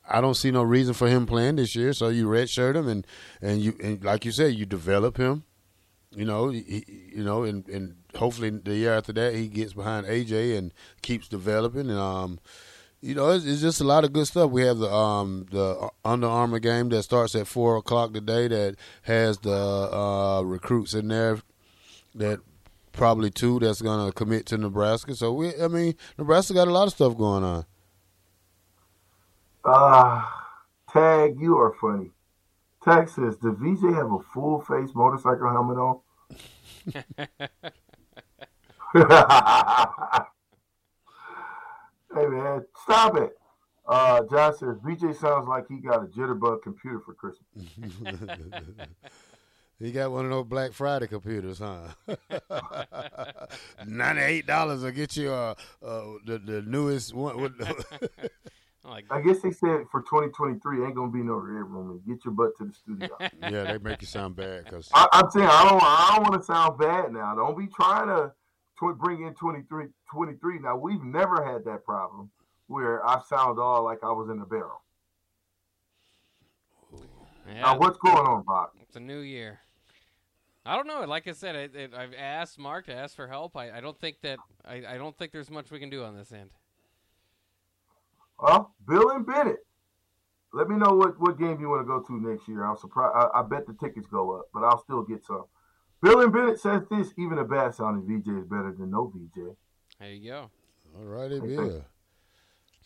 I 0.09 0.21
don't 0.21 0.35
see 0.35 0.51
no 0.51 0.63
reason 0.63 0.93
for 0.93 1.07
him 1.07 1.25
playing 1.25 1.57
this 1.57 1.75
year. 1.75 1.93
So 1.93 2.09
you 2.09 2.27
redshirt 2.27 2.75
him 2.75 2.87
and 2.87 3.07
and 3.41 3.61
you 3.61 3.75
and 3.81 4.03
like 4.03 4.25
you 4.25 4.31
said, 4.31 4.55
you 4.55 4.65
develop 4.65 5.17
him. 5.17 5.43
You 6.11 6.25
know, 6.25 6.49
he, 6.49 6.83
you 7.15 7.23
know, 7.23 7.43
and, 7.43 7.67
and 7.69 7.95
hopefully 8.15 8.49
the 8.49 8.75
year 8.75 8.93
after 8.95 9.13
that 9.13 9.35
he 9.35 9.47
gets 9.47 9.73
behind 9.73 10.07
AJ 10.07 10.57
and 10.57 10.73
keeps 11.03 11.27
developing. 11.27 11.89
And 11.89 11.99
um, 11.99 12.39
you 13.01 13.13
know, 13.13 13.29
it's, 13.29 13.45
it's 13.45 13.61
just 13.61 13.79
a 13.79 13.85
lot 13.85 14.03
of 14.03 14.11
good 14.11 14.27
stuff. 14.27 14.49
We 14.49 14.63
have 14.63 14.79
the 14.79 14.91
um 14.91 15.45
the 15.51 15.89
Under 16.03 16.27
Armour 16.27 16.59
game 16.59 16.89
that 16.89 17.03
starts 17.03 17.35
at 17.35 17.47
four 17.47 17.77
o'clock 17.77 18.13
today 18.13 18.47
that 18.47 18.75
has 19.03 19.37
the 19.39 19.53
uh, 19.53 20.41
recruits 20.41 20.93
in 20.93 21.07
there 21.09 21.39
that 22.15 22.39
probably 22.99 23.31
two 23.31 23.59
that's 23.59 23.81
gonna 23.81 24.11
commit 24.11 24.45
to 24.47 24.57
Nebraska. 24.57 25.15
So 25.15 25.31
we, 25.33 25.59
I 25.59 25.67
mean, 25.69 25.95
Nebraska 26.17 26.53
got 26.53 26.67
a 26.67 26.71
lot 26.71 26.87
of 26.87 26.93
stuff 26.93 27.17
going 27.17 27.43
on. 27.43 27.65
Ah, 29.65 30.47
Tag, 30.91 31.39
you 31.39 31.57
are 31.57 31.73
funny. 31.79 32.11
Tag 32.83 33.09
says, 33.09 33.37
"Does 33.37 33.55
VJ 33.57 33.93
have 33.95 34.11
a 34.11 34.19
full 34.33 34.61
face 34.61 34.89
motorcycle 34.93 35.49
helmet 35.49 35.77
on?" 35.77 36.01
hey 42.13 42.27
man, 42.27 42.65
stop 42.83 43.15
it. 43.15 43.37
Uh, 43.87 44.23
John 44.29 44.53
says 44.55 44.77
VJ 44.83 45.15
sounds 45.17 45.47
like 45.47 45.67
he 45.67 45.77
got 45.77 46.03
a 46.03 46.07
jitterbug 46.07 46.63
computer 46.63 46.99
for 46.99 47.13
Christmas. 47.13 47.47
He 49.79 49.91
got 49.93 50.11
one 50.11 50.25
of 50.25 50.31
those 50.31 50.45
Black 50.45 50.73
Friday 50.73 51.07
computers, 51.07 51.59
huh? 51.59 51.87
Ninety-eight 53.87 54.45
dollars 54.45 54.83
will 54.83 54.91
get 54.91 55.15
you 55.15 55.31
uh, 55.31 55.55
uh 55.81 56.03
the 56.25 56.37
the 56.37 56.61
newest 56.63 57.13
one. 57.13 57.41
With 57.41 57.53
Like, 58.85 59.05
I 59.11 59.21
guess 59.21 59.41
they 59.41 59.51
said 59.51 59.81
for 59.91 60.01
2023 60.01 60.85
ain't 60.85 60.95
gonna 60.95 61.11
be 61.11 61.21
no 61.21 61.33
red 61.35 61.69
room. 61.69 61.91
And 61.91 62.05
get 62.07 62.25
your 62.25 62.33
butt 62.33 62.57
to 62.57 62.65
the 62.65 62.73
studio. 62.73 63.09
yeah, 63.41 63.71
they 63.71 63.77
make 63.77 64.01
you 64.01 64.07
sound 64.07 64.35
bad 64.35 64.63
because 64.63 64.89
I, 64.93 65.07
I'm 65.11 65.29
saying 65.29 65.47
I 65.47 65.69
don't 65.69 65.81
I 65.83 66.13
don't 66.15 66.29
want 66.29 66.41
to 66.41 66.45
sound 66.45 66.77
bad 66.79 67.11
now. 67.13 67.35
Don't 67.35 67.57
be 67.57 67.67
trying 67.67 68.07
to 68.07 68.31
tw- 68.77 68.97
bring 68.97 69.23
in 69.23 69.35
23 69.35 69.87
23. 70.11 70.59
Now 70.59 70.77
we've 70.77 71.03
never 71.03 71.43
had 71.43 71.65
that 71.65 71.85
problem 71.85 72.31
where 72.67 73.05
I 73.05 73.21
sound 73.27 73.59
all 73.59 73.83
like 73.83 73.99
I 74.03 74.11
was 74.11 74.29
in 74.29 74.39
a 74.39 74.45
barrel. 74.45 74.81
yeah, 77.47 77.61
Now 77.61 77.77
what's 77.77 77.97
going 77.97 78.25
on, 78.25 78.43
Bob? 78.43 78.69
it's 78.81 78.95
a 78.95 78.99
new 78.99 79.19
year. 79.19 79.59
I 80.69 80.75
don't 80.75 80.85
know. 80.85 81.03
Like 81.05 81.27
I 81.27 81.31
said, 81.31 81.55
I, 81.55 81.79
it, 81.79 81.93
I've 81.97 82.13
asked 82.15 82.59
Mark 82.59 82.85
to 82.85 82.93
ask 82.93 83.15
for 83.15 83.27
help. 83.27 83.57
I, 83.57 83.71
I 83.71 83.81
don't 83.81 83.99
think 83.99 84.17
that 84.21 84.37
I, 84.63 84.83
I 84.87 84.97
don't 84.97 85.17
think 85.17 85.31
there's 85.31 85.49
much 85.49 85.71
we 85.71 85.79
can 85.79 85.89
do 85.89 86.03
on 86.03 86.15
this 86.15 86.31
end. 86.31 86.51
Well, 88.39 88.75
Bill 88.87 89.09
and 89.09 89.25
Bennett. 89.25 89.65
Let 90.53 90.69
me 90.69 90.75
know 90.77 90.91
what, 90.91 91.19
what 91.19 91.39
game 91.39 91.59
you 91.59 91.69
want 91.69 91.81
to 91.81 91.87
go 91.87 92.01
to 92.01 92.21
next 92.21 92.47
year. 92.47 92.63
I'm 92.63 92.77
surprised. 92.77 93.15
I, 93.15 93.39
I 93.39 93.41
bet 93.41 93.65
the 93.65 93.73
tickets 93.73 94.05
go 94.11 94.37
up, 94.37 94.45
but 94.53 94.63
I'll 94.63 94.81
still 94.83 95.01
get 95.01 95.25
some. 95.25 95.45
Bill 96.03 96.21
and 96.21 96.31
Bennett 96.31 96.59
says 96.59 96.83
this: 96.91 97.13
even 97.17 97.39
a 97.39 97.45
bad 97.45 97.73
sounding 97.73 98.05
VJ 98.05 98.27
is 98.37 98.45
better 98.45 98.71
than 98.77 98.91
no 98.91 99.11
VJ. 99.13 99.55
There 99.99 100.11
you 100.11 100.29
go. 100.29 100.51
all 100.95 101.05
righty, 101.05 101.39
Bill. 101.39 101.83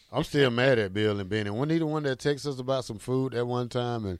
I'm 0.10 0.24
still 0.24 0.52
mad 0.52 0.80
at 0.80 0.94
Bill 0.94 1.20
and 1.20 1.30
Bennett. 1.30 1.54
Wasn't 1.54 1.72
he 1.72 1.80
the 1.80 1.86
one 1.86 2.04
that 2.04 2.20
texted 2.20 2.48
us 2.48 2.60
about 2.60 2.86
some 2.86 2.98
food 2.98 3.34
at 3.34 3.46
one 3.46 3.68
time 3.68 4.06
and 4.06 4.20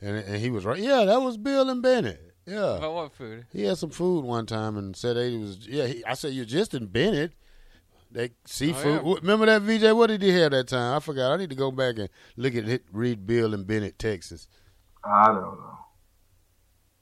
and 0.00 0.18
and 0.18 0.36
he 0.36 0.50
was 0.50 0.64
right? 0.64 0.78
Yeah, 0.78 1.04
that 1.04 1.20
was 1.20 1.36
Bill 1.36 1.68
and 1.68 1.82
Bennett. 1.82 2.31
Yeah. 2.46 2.76
About 2.76 2.94
what 2.94 3.12
food? 3.12 3.46
He 3.52 3.64
had 3.64 3.78
some 3.78 3.90
food 3.90 4.24
one 4.24 4.46
time 4.46 4.76
and 4.76 4.96
said 4.96 5.16
he 5.16 5.36
was. 5.38 5.66
Yeah, 5.66 5.86
he, 5.86 6.04
I 6.04 6.14
said 6.14 6.32
you're 6.32 6.44
just 6.44 6.74
in 6.74 6.86
Bennett. 6.86 7.32
That 8.10 8.32
seafood. 8.44 9.00
Oh, 9.02 9.08
yeah. 9.14 9.20
Remember 9.22 9.46
that 9.46 9.62
VJ? 9.62 9.92
What 9.96 10.08
did 10.08 10.20
he 10.22 10.30
have 10.30 10.50
that 10.50 10.68
time? 10.68 10.96
I 10.96 11.00
forgot. 11.00 11.32
I 11.32 11.36
need 11.36 11.50
to 11.50 11.56
go 11.56 11.70
back 11.70 11.96
and 11.98 12.08
look 12.36 12.54
at 12.54 12.68
it. 12.68 12.84
Read 12.92 13.26
Bill 13.26 13.54
and 13.54 13.66
Bennett 13.66 13.98
Texas. 13.98 14.48
I 15.04 15.28
don't 15.28 15.40
know. 15.40 15.78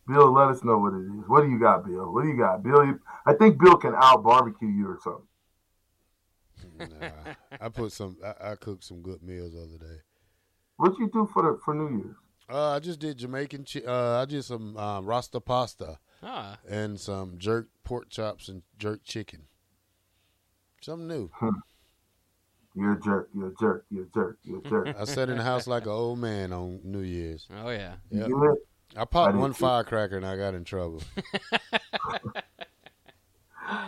Bill, 0.06 0.32
let 0.32 0.48
us 0.48 0.62
know 0.62 0.78
what 0.78 0.92
it 0.94 1.02
is. 1.04 1.28
What 1.28 1.42
do 1.42 1.50
you 1.50 1.58
got, 1.58 1.84
Bill? 1.84 2.12
What 2.12 2.22
do 2.22 2.28
you 2.28 2.36
got, 2.38 2.62
Bill? 2.62 2.84
you- 2.84 3.00
I 3.26 3.32
think 3.34 3.60
Bill 3.60 3.76
can 3.76 3.94
out 3.96 4.22
barbecue 4.22 4.68
you 4.68 4.86
or 4.88 4.98
something. 5.02 5.26
Nah, 7.00 7.34
I 7.60 7.68
put 7.68 7.92
some. 7.92 8.16
I, 8.24 8.52
I 8.52 8.54
cooked 8.56 8.84
some 8.84 9.02
good 9.02 9.22
meals 9.22 9.52
the 9.52 9.60
other 9.62 9.78
day. 9.78 10.00
What 10.76 10.98
you 10.98 11.10
do 11.12 11.28
for 11.32 11.42
the 11.42 11.58
for 11.64 11.74
New 11.74 11.96
Year's? 11.98 12.16
Uh, 12.50 12.70
I 12.70 12.78
just 12.80 12.98
did 12.98 13.18
Jamaican. 13.18 13.64
Chi- 13.72 13.84
uh, 13.86 14.20
I 14.22 14.24
did 14.24 14.44
some 14.44 14.76
um, 14.76 15.06
Rasta 15.06 15.40
pasta 15.40 15.98
Ah, 16.22 16.58
and 16.68 16.98
some 17.00 17.38
jerk 17.38 17.68
pork 17.84 18.10
chops 18.10 18.48
and 18.48 18.62
jerk 18.78 19.02
chicken. 19.04 19.42
Something 20.82 21.08
new. 21.08 21.30
You're 22.74 22.92
a 22.92 23.00
jerk. 23.00 23.28
You're 23.34 23.48
a 23.48 23.54
jerk. 23.58 23.84
You're 23.90 24.04
a 24.04 24.08
jerk. 24.14 24.38
You're 24.42 24.58
a 24.58 24.62
jerk. 24.62 24.96
I 24.98 25.04
sat 25.04 25.28
in 25.28 25.36
the 25.38 25.42
house 25.42 25.66
like 25.66 25.84
an 25.84 25.90
old 25.92 26.18
man 26.18 26.52
on 26.52 26.80
New 26.84 27.00
Year's. 27.00 27.46
oh 27.62 27.70
yeah. 27.70 27.94
Yep. 28.10 28.28
get 28.28 28.36
it? 28.36 28.58
I 28.96 29.04
popped 29.04 29.34
I 29.34 29.38
one 29.38 29.50
too. 29.50 29.58
firecracker 29.64 30.16
and 30.16 30.26
I 30.26 30.36
got 30.36 30.54
in 30.54 30.64
trouble. 30.64 31.02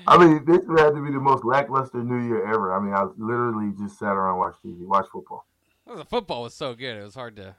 I 0.07 0.17
mean, 0.19 0.45
this 0.45 0.61
had 0.79 0.91
to 0.95 1.03
be 1.05 1.11
the 1.11 1.19
most 1.21 1.45
lackluster 1.45 1.99
New 2.03 2.25
Year 2.27 2.47
ever. 2.53 2.73
I 2.73 2.81
mean, 2.81 2.95
I 2.95 3.07
literally 3.17 3.73
just 3.79 3.99
sat 3.99 4.13
around 4.13 4.31
and 4.35 4.39
watched 4.39 4.63
TV, 4.65 4.87
watched 4.87 5.11
football. 5.11 5.45
Well, 5.85 5.97
the 5.97 6.05
football 6.05 6.43
was 6.43 6.55
so 6.55 6.75
good. 6.75 6.97
It 6.97 7.03
was 7.03 7.15
hard 7.17 7.35
to 7.37 7.57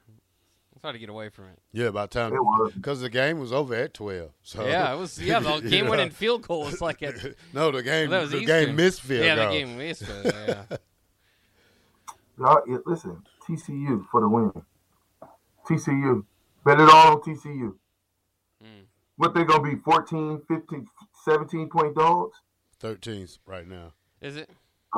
it's 0.83 0.85
hard 0.85 0.95
to 0.95 0.99
get 0.99 1.07
away 1.09 1.29
from 1.29 1.45
it. 1.45 1.59
Yeah, 1.71 1.91
by 1.91 2.07
the 2.07 2.07
time 2.09 2.33
because 2.75 2.99
the 2.99 3.09
game 3.09 3.39
was 3.39 3.53
over 3.53 3.73
at 3.73 3.93
twelve. 3.93 4.31
So 4.43 4.67
Yeah, 4.67 4.93
it 4.93 4.97
was. 4.97 5.17
Yeah, 5.17 5.39
the 5.39 5.61
game 5.69 5.85
know. 5.85 5.91
winning 5.91 6.09
field 6.09 6.45
goal 6.45 6.65
was 6.65 6.81
like 6.81 7.01
at 7.01 7.15
No, 7.53 7.71
the 7.71 7.81
game 7.81 8.09
that 8.09 8.19
was 8.23 8.31
the 8.31 8.39
Eastern. 8.39 8.65
game 8.65 8.75
missed 8.75 8.99
field 9.01 9.23
Yeah, 9.23 9.35
the 9.35 9.45
game 9.49 9.77
missed. 9.77 10.03
field, 10.05 10.25
Yeah. 10.25 10.63
Y'all, 12.37 12.81
listen, 12.85 13.23
TCU 13.47 14.05
for 14.11 14.19
the 14.19 14.27
win. 14.27 14.51
TCU. 15.69 16.25
Bet 16.65 16.81
it 16.81 16.89
all 16.89 17.13
on 17.13 17.21
TCU. 17.21 17.75
Mm. 18.61 18.83
What 19.15 19.33
they 19.33 19.45
going 19.45 19.63
to 19.63 19.77
be, 19.77 19.81
14, 19.83 20.41
15, 20.49 20.87
17 21.23 21.69
point 21.69 21.95
dogs? 21.95 22.35
13s 22.81 23.37
right 23.45 23.65
now. 23.67 23.93
Is 24.19 24.35
it? 24.35 24.49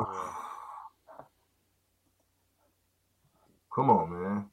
Come 3.72 3.90
on, 3.90 4.10
man. 4.10 4.46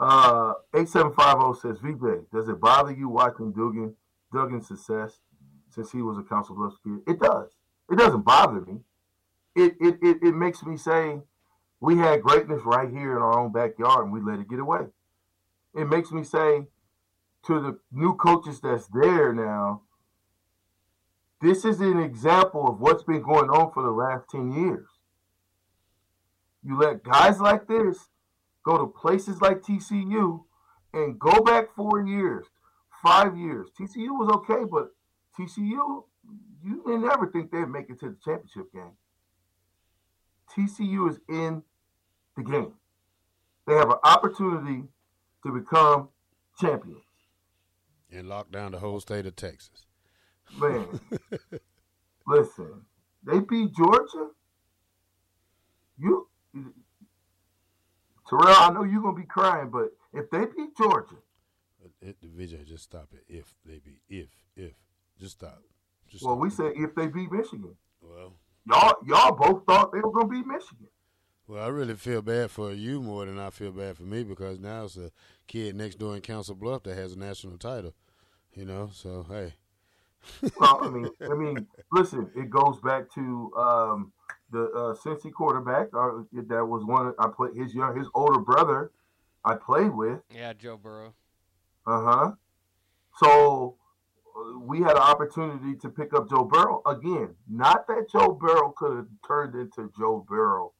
Uh, 0.00 0.54
8750 0.74 1.60
says, 1.60 1.78
VJ, 1.78 2.30
does 2.32 2.48
it 2.48 2.58
bother 2.58 2.90
you 2.90 3.10
watching 3.10 3.52
Duggan, 3.52 3.94
Duggan's 4.32 4.66
success 4.66 5.20
since 5.68 5.92
he 5.92 6.00
was 6.00 6.16
a 6.16 6.22
Council 6.22 6.54
Bluffs 6.54 6.78
kid? 6.82 7.00
It 7.06 7.20
does. 7.20 7.50
It 7.90 7.98
doesn't 7.98 8.24
bother 8.24 8.62
me. 8.62 8.80
It, 9.54 9.74
it, 9.78 9.98
it, 10.00 10.16
it 10.22 10.34
makes 10.34 10.62
me 10.62 10.78
say 10.78 11.20
we 11.80 11.98
had 11.98 12.22
greatness 12.22 12.62
right 12.64 12.88
here 12.88 13.14
in 13.14 13.18
our 13.18 13.38
own 13.38 13.52
backyard 13.52 14.04
and 14.04 14.12
we 14.12 14.22
let 14.22 14.40
it 14.40 14.48
get 14.48 14.58
away. 14.58 14.86
It 15.74 15.84
makes 15.84 16.10
me 16.10 16.24
say 16.24 16.66
to 17.46 17.60
the 17.60 17.78
new 17.92 18.14
coaches 18.14 18.60
that's 18.62 18.86
there 18.86 19.34
now, 19.34 19.82
this 21.42 21.66
is 21.66 21.80
an 21.80 21.98
example 21.98 22.66
of 22.68 22.80
what's 22.80 23.02
been 23.02 23.22
going 23.22 23.50
on 23.50 23.70
for 23.72 23.82
the 23.82 23.90
last 23.90 24.30
10 24.30 24.50
years. 24.50 24.88
You 26.64 26.78
let 26.78 27.02
guys 27.02 27.38
like 27.38 27.68
this 27.68 28.08
go 28.64 28.78
to 28.78 28.86
places 28.86 29.40
like 29.40 29.62
TCU 29.62 30.44
and 30.92 31.18
go 31.18 31.40
back 31.42 31.74
four 31.74 32.04
years, 32.06 32.46
five 33.02 33.36
years. 33.36 33.68
TCU 33.78 34.10
was 34.10 34.30
okay, 34.36 34.64
but 34.70 34.90
TCU, 35.38 36.04
you 36.62 36.82
didn't 36.86 37.10
ever 37.10 37.30
think 37.30 37.50
they'd 37.50 37.68
make 37.68 37.88
it 37.90 38.00
to 38.00 38.10
the 38.10 38.16
championship 38.24 38.72
game. 38.72 38.92
TCU 40.56 41.10
is 41.10 41.18
in 41.28 41.62
the 42.36 42.42
game. 42.42 42.72
They 43.66 43.74
have 43.74 43.90
an 43.90 43.98
opportunity 44.02 44.82
to 45.44 45.52
become 45.52 46.08
champions. 46.60 47.02
And 48.10 48.28
lock 48.28 48.50
down 48.50 48.72
the 48.72 48.78
whole 48.78 49.00
state 49.00 49.26
of 49.26 49.36
Texas. 49.36 49.86
Man, 50.58 50.86
listen, 52.26 52.82
they 53.24 53.38
beat 53.38 53.72
Georgia. 53.74 54.30
You, 55.96 56.26
Terrell, 58.30 58.46
I 58.46 58.70
know 58.72 58.84
you're 58.84 59.02
gonna 59.02 59.16
be 59.16 59.26
crying, 59.26 59.70
but 59.70 59.90
if 60.12 60.30
they 60.30 60.46
beat 60.56 60.76
Georgia, 60.76 61.16
It, 62.00 62.16
VJ, 62.22 62.66
just 62.66 62.84
stop 62.84 63.08
it. 63.12 63.24
If 63.28 63.52
they 63.66 63.78
be, 63.78 64.00
if, 64.08 64.28
if, 64.56 64.72
just 65.18 65.32
stop. 65.32 65.60
Just 66.08 66.24
well, 66.24 66.34
stop. 66.34 66.42
we 66.42 66.50
said 66.50 66.72
if 66.76 66.94
they 66.94 67.08
beat 67.08 67.32
Michigan, 67.32 67.74
well, 68.00 68.34
y'all 68.66 68.94
y'all 69.06 69.32
both 69.34 69.64
thought 69.66 69.92
they 69.92 69.98
were 70.00 70.12
gonna 70.12 70.28
beat 70.28 70.46
Michigan. 70.46 70.86
well, 71.48 71.64
I 71.64 71.68
really 71.68 71.94
feel 71.94 72.22
bad 72.22 72.50
for 72.50 72.72
you 72.72 73.00
more 73.02 73.26
than 73.26 73.38
I 73.38 73.50
feel 73.50 73.72
bad 73.72 73.96
for 73.96 74.04
me 74.04 74.22
because 74.22 74.60
now 74.60 74.84
it's 74.84 74.96
a 74.96 75.10
kid 75.48 75.74
next 75.74 75.98
door 75.98 76.14
in 76.14 76.22
Council 76.22 76.54
Bluff 76.54 76.84
that 76.84 76.96
has 76.96 77.14
a 77.14 77.18
national 77.18 77.58
title. 77.58 77.94
You 78.52 78.64
know, 78.64 78.90
so 78.92 79.26
hey, 79.28 79.54
Well, 80.58 80.80
I 80.82 80.88
mean, 80.88 81.08
I 81.30 81.34
mean, 81.34 81.66
listen, 81.92 82.30
it 82.36 82.50
goes 82.50 82.80
back 82.80 83.10
to 83.14 83.52
um, 83.56 84.12
the 84.50 84.64
uh, 84.70 84.94
Cincy 84.94 85.32
quarterback. 85.32 85.88
Uh, 85.94 86.22
that 86.48 86.64
was 86.64 86.84
one 86.84 87.12
I 87.18 87.28
played. 87.28 87.56
His 87.56 87.74
young, 87.74 87.96
his 87.96 88.08
older 88.14 88.40
brother, 88.40 88.90
I 89.44 89.54
played 89.54 89.94
with. 89.94 90.20
Yeah, 90.34 90.52
Joe 90.52 90.76
Burrow. 90.76 91.14
Uh 91.86 92.02
huh. 92.02 92.32
So 93.18 93.76
uh, 94.36 94.58
we 94.58 94.80
had 94.80 94.92
an 94.92 94.98
opportunity 94.98 95.76
to 95.76 95.88
pick 95.88 96.14
up 96.14 96.28
Joe 96.28 96.44
Burrow 96.44 96.82
again. 96.86 97.34
Not 97.48 97.86
that 97.88 98.10
Joe 98.10 98.32
Burrow 98.32 98.72
could 98.76 98.96
have 98.96 99.06
turned 99.26 99.54
into 99.54 99.90
Joe 99.98 100.24
Burrow 100.28 100.72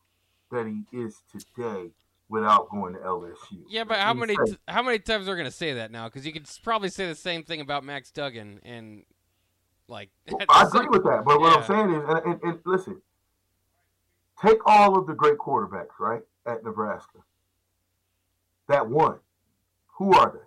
that 0.50 0.66
he 0.66 0.84
is 0.96 1.22
today 1.30 1.90
without 2.28 2.70
going 2.70 2.94
to 2.94 3.00
LSU. 3.00 3.62
Yeah, 3.68 3.84
but 3.84 3.98
how 3.98 4.14
many 4.14 4.36
t- 4.46 4.56
how 4.68 4.82
many 4.82 4.98
times 4.98 5.28
are 5.28 5.32
we 5.32 5.36
gonna 5.36 5.50
say 5.50 5.74
that 5.74 5.90
now? 5.90 6.06
Because 6.08 6.24
you 6.26 6.32
could 6.32 6.48
probably 6.62 6.88
say 6.88 7.06
the 7.06 7.14
same 7.14 7.42
thing 7.42 7.60
about 7.60 7.84
Max 7.84 8.10
Duggan 8.10 8.60
and 8.64 9.04
like. 9.88 10.10
Well, 10.30 10.40
I 10.48 10.62
agree 10.62 10.80
same- 10.82 10.90
with 10.90 11.04
that, 11.04 11.24
but 11.24 11.40
what 11.40 11.56
I'm 11.56 11.64
saying 11.64 11.90
is, 11.90 12.02
and, 12.08 12.18
and, 12.34 12.42
and 12.42 12.58
listen, 12.64 13.02
take 14.42 14.58
all 14.66 14.98
of 14.98 15.06
the 15.06 15.14
great 15.14 15.38
quarterbacks, 15.38 15.98
right, 15.98 16.22
at 16.46 16.64
Nebraska 16.64 17.18
that 18.68 18.88
one. 18.88 19.18
Who 19.98 20.12
are 20.12 20.30
they? 20.32 20.38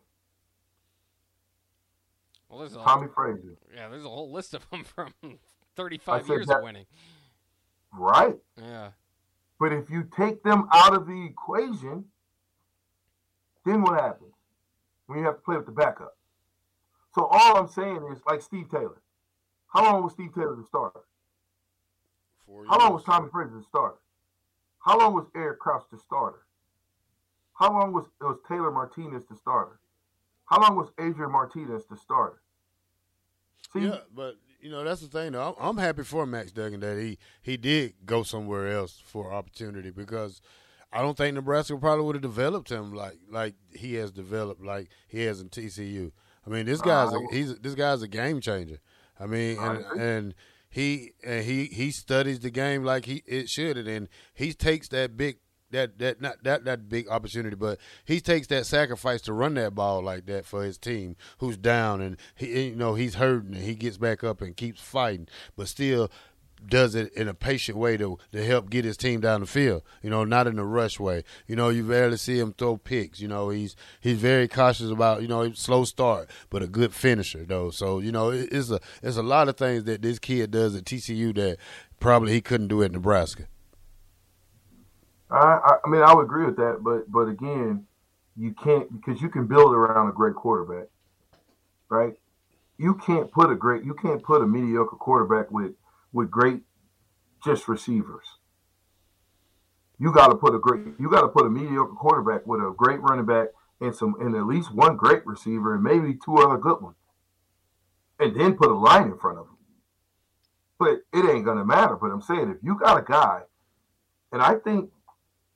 Well, 2.49 2.59
there's 2.59 2.75
a 2.75 2.79
whole, 2.79 2.85
Tommie 3.01 3.09
Frazier, 3.13 3.57
yeah, 3.75 3.89
there's 3.89 4.05
a 4.05 4.09
whole 4.09 4.31
list 4.31 4.53
of 4.53 4.67
them 4.69 4.83
from 4.95 5.13
35 5.75 6.27
years 6.29 6.47
that- 6.47 6.57
of 6.59 6.63
winning. 6.63 6.85
right? 7.91 8.37
Yeah, 8.57 8.91
But 9.59 9.73
if 9.73 9.89
you 9.89 10.07
take 10.15 10.43
them 10.43 10.67
out 10.71 10.93
of 10.95 11.07
the 11.07 11.25
equation, 11.25 12.05
then 13.65 13.81
what 13.81 13.99
happens? 13.99 14.33
When 15.07 15.19
you 15.19 15.25
have 15.25 15.35
to 15.35 15.41
play 15.41 15.57
with 15.57 15.65
the 15.65 15.71
backup. 15.71 16.17
So 17.13 17.25
all 17.25 17.57
I'm 17.57 17.67
saying 17.67 18.07
is, 18.11 18.19
like 18.25 18.41
Steve 18.41 18.69
Taylor. 18.69 19.01
How 19.67 19.83
long 19.83 20.03
was 20.03 20.13
Steve 20.13 20.33
Taylor 20.33 20.55
the 20.55 20.63
starter? 20.65 21.01
Four 22.45 22.65
How 22.67 22.77
long 22.79 22.93
was 22.93 23.03
Tommie 23.03 23.29
Frazier 23.31 23.57
the 23.57 23.63
starter? 23.63 23.97
How 24.79 24.97
long 24.97 25.13
was 25.13 25.25
Eric 25.35 25.59
Crouch 25.59 25.83
the 25.91 25.97
starter? 25.97 26.39
How 27.53 27.71
long 27.71 27.93
was 27.93 28.05
was 28.19 28.37
Taylor 28.47 28.71
Martinez 28.71 29.25
the 29.25 29.35
starter? 29.35 29.79
How 30.45 30.59
long 30.59 30.75
was 30.75 30.89
Adrian 30.99 31.31
Martinez 31.31 31.85
the 31.85 31.97
starter? 31.97 32.41
See, 33.71 33.85
Yeah, 33.85 33.99
but 34.13 34.35
you 34.59 34.69
know 34.69 34.83
that's 34.83 35.01
the 35.01 35.07
thing. 35.07 35.31
Though. 35.33 35.55
I'm, 35.59 35.69
I'm 35.69 35.77
happy 35.77 36.03
for 36.03 36.25
Max 36.25 36.51
Duggan 36.51 36.79
that 36.81 36.99
he 36.99 37.17
he 37.41 37.57
did 37.57 37.93
go 38.05 38.23
somewhere 38.23 38.67
else 38.75 39.01
for 39.03 39.31
opportunity 39.31 39.91
because 39.91 40.41
I 40.91 41.01
don't 41.01 41.17
think 41.17 41.35
Nebraska 41.35 41.77
probably 41.77 42.05
would 42.05 42.15
have 42.15 42.21
developed 42.21 42.71
him 42.71 42.93
like 42.93 43.17
like 43.29 43.55
he 43.71 43.95
has 43.95 44.11
developed 44.11 44.61
like 44.61 44.89
he 45.07 45.21
has 45.23 45.41
in 45.41 45.49
TCU. 45.49 46.11
I 46.45 46.49
mean, 46.49 46.65
this 46.65 46.81
guy's 46.81 47.13
a, 47.13 47.17
Uh, 47.17 47.21
he's 47.31 47.55
this 47.59 47.75
guy's 47.75 48.01
a 48.01 48.07
game 48.07 48.41
changer. 48.41 48.79
I 49.19 49.25
mean, 49.27 49.57
and, 49.59 49.85
and 50.01 50.35
he 50.73 51.11
and 51.23 51.45
he 51.45 51.65
he 51.65 51.91
studies 51.91 52.39
the 52.39 52.49
game 52.49 52.83
like 52.83 53.05
he 53.05 53.21
it 53.27 53.47
should, 53.47 53.77
and 53.77 54.09
he 54.33 54.53
takes 54.53 54.87
that 54.87 55.15
big 55.15 55.37
that 55.69 55.99
that 55.99 56.19
not 56.19 56.43
that 56.43 56.65
that 56.65 56.89
big 56.89 57.07
opportunity, 57.09 57.55
but 57.55 57.77
he 58.05 58.19
takes 58.19 58.47
that 58.47 58.65
sacrifice 58.65 59.21
to 59.21 59.33
run 59.33 59.53
that 59.53 59.75
ball 59.75 60.01
like 60.01 60.25
that 60.25 60.47
for 60.47 60.63
his 60.63 60.79
team 60.79 61.15
who's 61.37 61.57
down 61.57 62.01
and 62.01 62.17
he 62.33 62.69
you 62.69 62.75
know 62.75 62.95
he's 62.95 63.15
hurting 63.15 63.53
and 63.53 63.63
he 63.63 63.75
gets 63.75 63.97
back 63.97 64.23
up 64.23 64.41
and 64.41 64.57
keeps 64.57 64.81
fighting, 64.81 65.27
but 65.55 65.67
still 65.67 66.09
does 66.67 66.95
it 66.95 67.13
in 67.13 67.27
a 67.27 67.33
patient 67.33 67.77
way 67.77 67.97
to 67.97 68.17
to 68.31 68.45
help 68.45 68.69
get 68.69 68.85
his 68.85 68.97
team 68.97 69.21
down 69.21 69.41
the 69.41 69.47
field. 69.47 69.83
You 70.01 70.09
know, 70.09 70.23
not 70.23 70.47
in 70.47 70.59
a 70.59 70.65
rush 70.65 70.99
way. 70.99 71.23
You 71.47 71.55
know, 71.55 71.69
you 71.69 71.83
rarely 71.83 72.17
see 72.17 72.39
him 72.39 72.53
throw 72.53 72.77
picks. 72.77 73.19
You 73.19 73.27
know, 73.27 73.49
he's 73.49 73.75
he's 73.99 74.17
very 74.17 74.47
cautious 74.47 74.89
about 74.89 75.21
you 75.21 75.27
know 75.27 75.51
slow 75.53 75.85
start, 75.85 76.29
but 76.49 76.63
a 76.63 76.67
good 76.67 76.93
finisher 76.93 77.45
though. 77.45 77.69
So 77.69 77.99
you 77.99 78.11
know, 78.11 78.31
it, 78.31 78.49
it's 78.51 78.69
a 78.71 78.79
it's 79.01 79.17
a 79.17 79.23
lot 79.23 79.49
of 79.49 79.57
things 79.57 79.83
that 79.85 80.01
this 80.01 80.19
kid 80.19 80.51
does 80.51 80.75
at 80.75 80.85
TCU 80.85 81.35
that 81.35 81.57
probably 81.99 82.33
he 82.33 82.41
couldn't 82.41 82.67
do 82.67 82.83
at 82.83 82.91
Nebraska. 82.91 83.47
I, 85.29 85.79
I, 85.83 85.89
mean, 85.89 86.01
I 86.03 86.13
would 86.13 86.25
agree 86.25 86.45
with 86.45 86.57
that, 86.57 86.79
but 86.81 87.11
but 87.11 87.27
again, 87.27 87.85
you 88.37 88.53
can't 88.53 88.91
because 88.91 89.21
you 89.21 89.29
can 89.29 89.47
build 89.47 89.73
around 89.73 90.09
a 90.09 90.11
great 90.11 90.35
quarterback, 90.35 90.89
right? 91.89 92.13
You 92.77 92.95
can't 92.95 93.31
put 93.31 93.51
a 93.51 93.55
great, 93.55 93.83
you 93.83 93.93
can't 93.95 94.21
put 94.21 94.41
a 94.41 94.47
mediocre 94.47 94.95
quarterback 94.95 95.49
with 95.51 95.73
with 96.13 96.31
great 96.31 96.61
just 97.43 97.67
receivers. 97.67 98.25
You 99.99 100.13
got 100.13 100.27
to 100.27 100.35
put 100.35 100.55
a 100.55 100.59
great, 100.59 100.81
you 100.99 101.09
got 101.09 101.21
to 101.21 101.27
put 101.27 101.45
a 101.45 101.49
mediocre 101.49 101.93
quarterback 101.93 102.45
with 102.47 102.61
a 102.61 102.73
great 102.75 103.01
running 103.01 103.25
back 103.25 103.47
and 103.81 103.93
some 103.93 104.15
and 104.19 104.35
at 104.35 104.45
least 104.45 104.73
one 104.73 104.95
great 104.95 105.25
receiver 105.25 105.75
and 105.75 105.83
maybe 105.83 106.17
two 106.23 106.37
other 106.37 106.57
good 106.57 106.81
ones, 106.81 106.95
and 108.19 108.39
then 108.39 108.55
put 108.55 108.69
a 108.69 108.73
line 108.73 109.07
in 109.07 109.17
front 109.17 109.39
of 109.39 109.45
them. 109.45 109.57
But 110.79 111.01
it 111.13 111.29
ain't 111.29 111.45
gonna 111.45 111.65
matter. 111.65 111.95
But 111.95 112.11
I'm 112.11 112.21
saying 112.21 112.49
if 112.49 112.63
you 112.63 112.77
got 112.77 112.99
a 112.99 113.03
guy, 113.03 113.41
and 114.31 114.41
I 114.41 114.55
think 114.55 114.91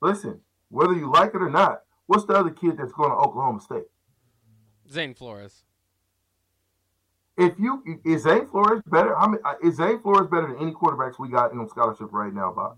listen, 0.01 0.41
whether 0.69 0.93
you 0.93 1.11
like 1.11 1.33
it 1.33 1.41
or 1.41 1.49
not, 1.49 1.81
what's 2.05 2.25
the 2.25 2.33
other 2.33 2.51
kid 2.51 2.77
that's 2.77 2.91
going 2.91 3.09
to 3.09 3.15
Oklahoma 3.15 3.61
State? 3.61 3.87
Zane 4.91 5.13
Flores. 5.13 5.63
If 7.37 7.53
you 7.59 7.83
is 8.03 8.23
Zane 8.23 8.47
Flores 8.47 8.81
better? 8.87 9.15
How 9.15 9.27
many, 9.27 9.41
is 9.63 9.75
Zane 9.75 9.99
Flores 9.99 10.27
better 10.27 10.47
than 10.47 10.57
any 10.57 10.71
quarterbacks 10.71 11.19
we 11.19 11.29
got 11.29 11.51
in 11.51 11.59
on 11.59 11.69
scholarship 11.69 12.11
right 12.11 12.33
now, 12.33 12.51
Bob? 12.51 12.77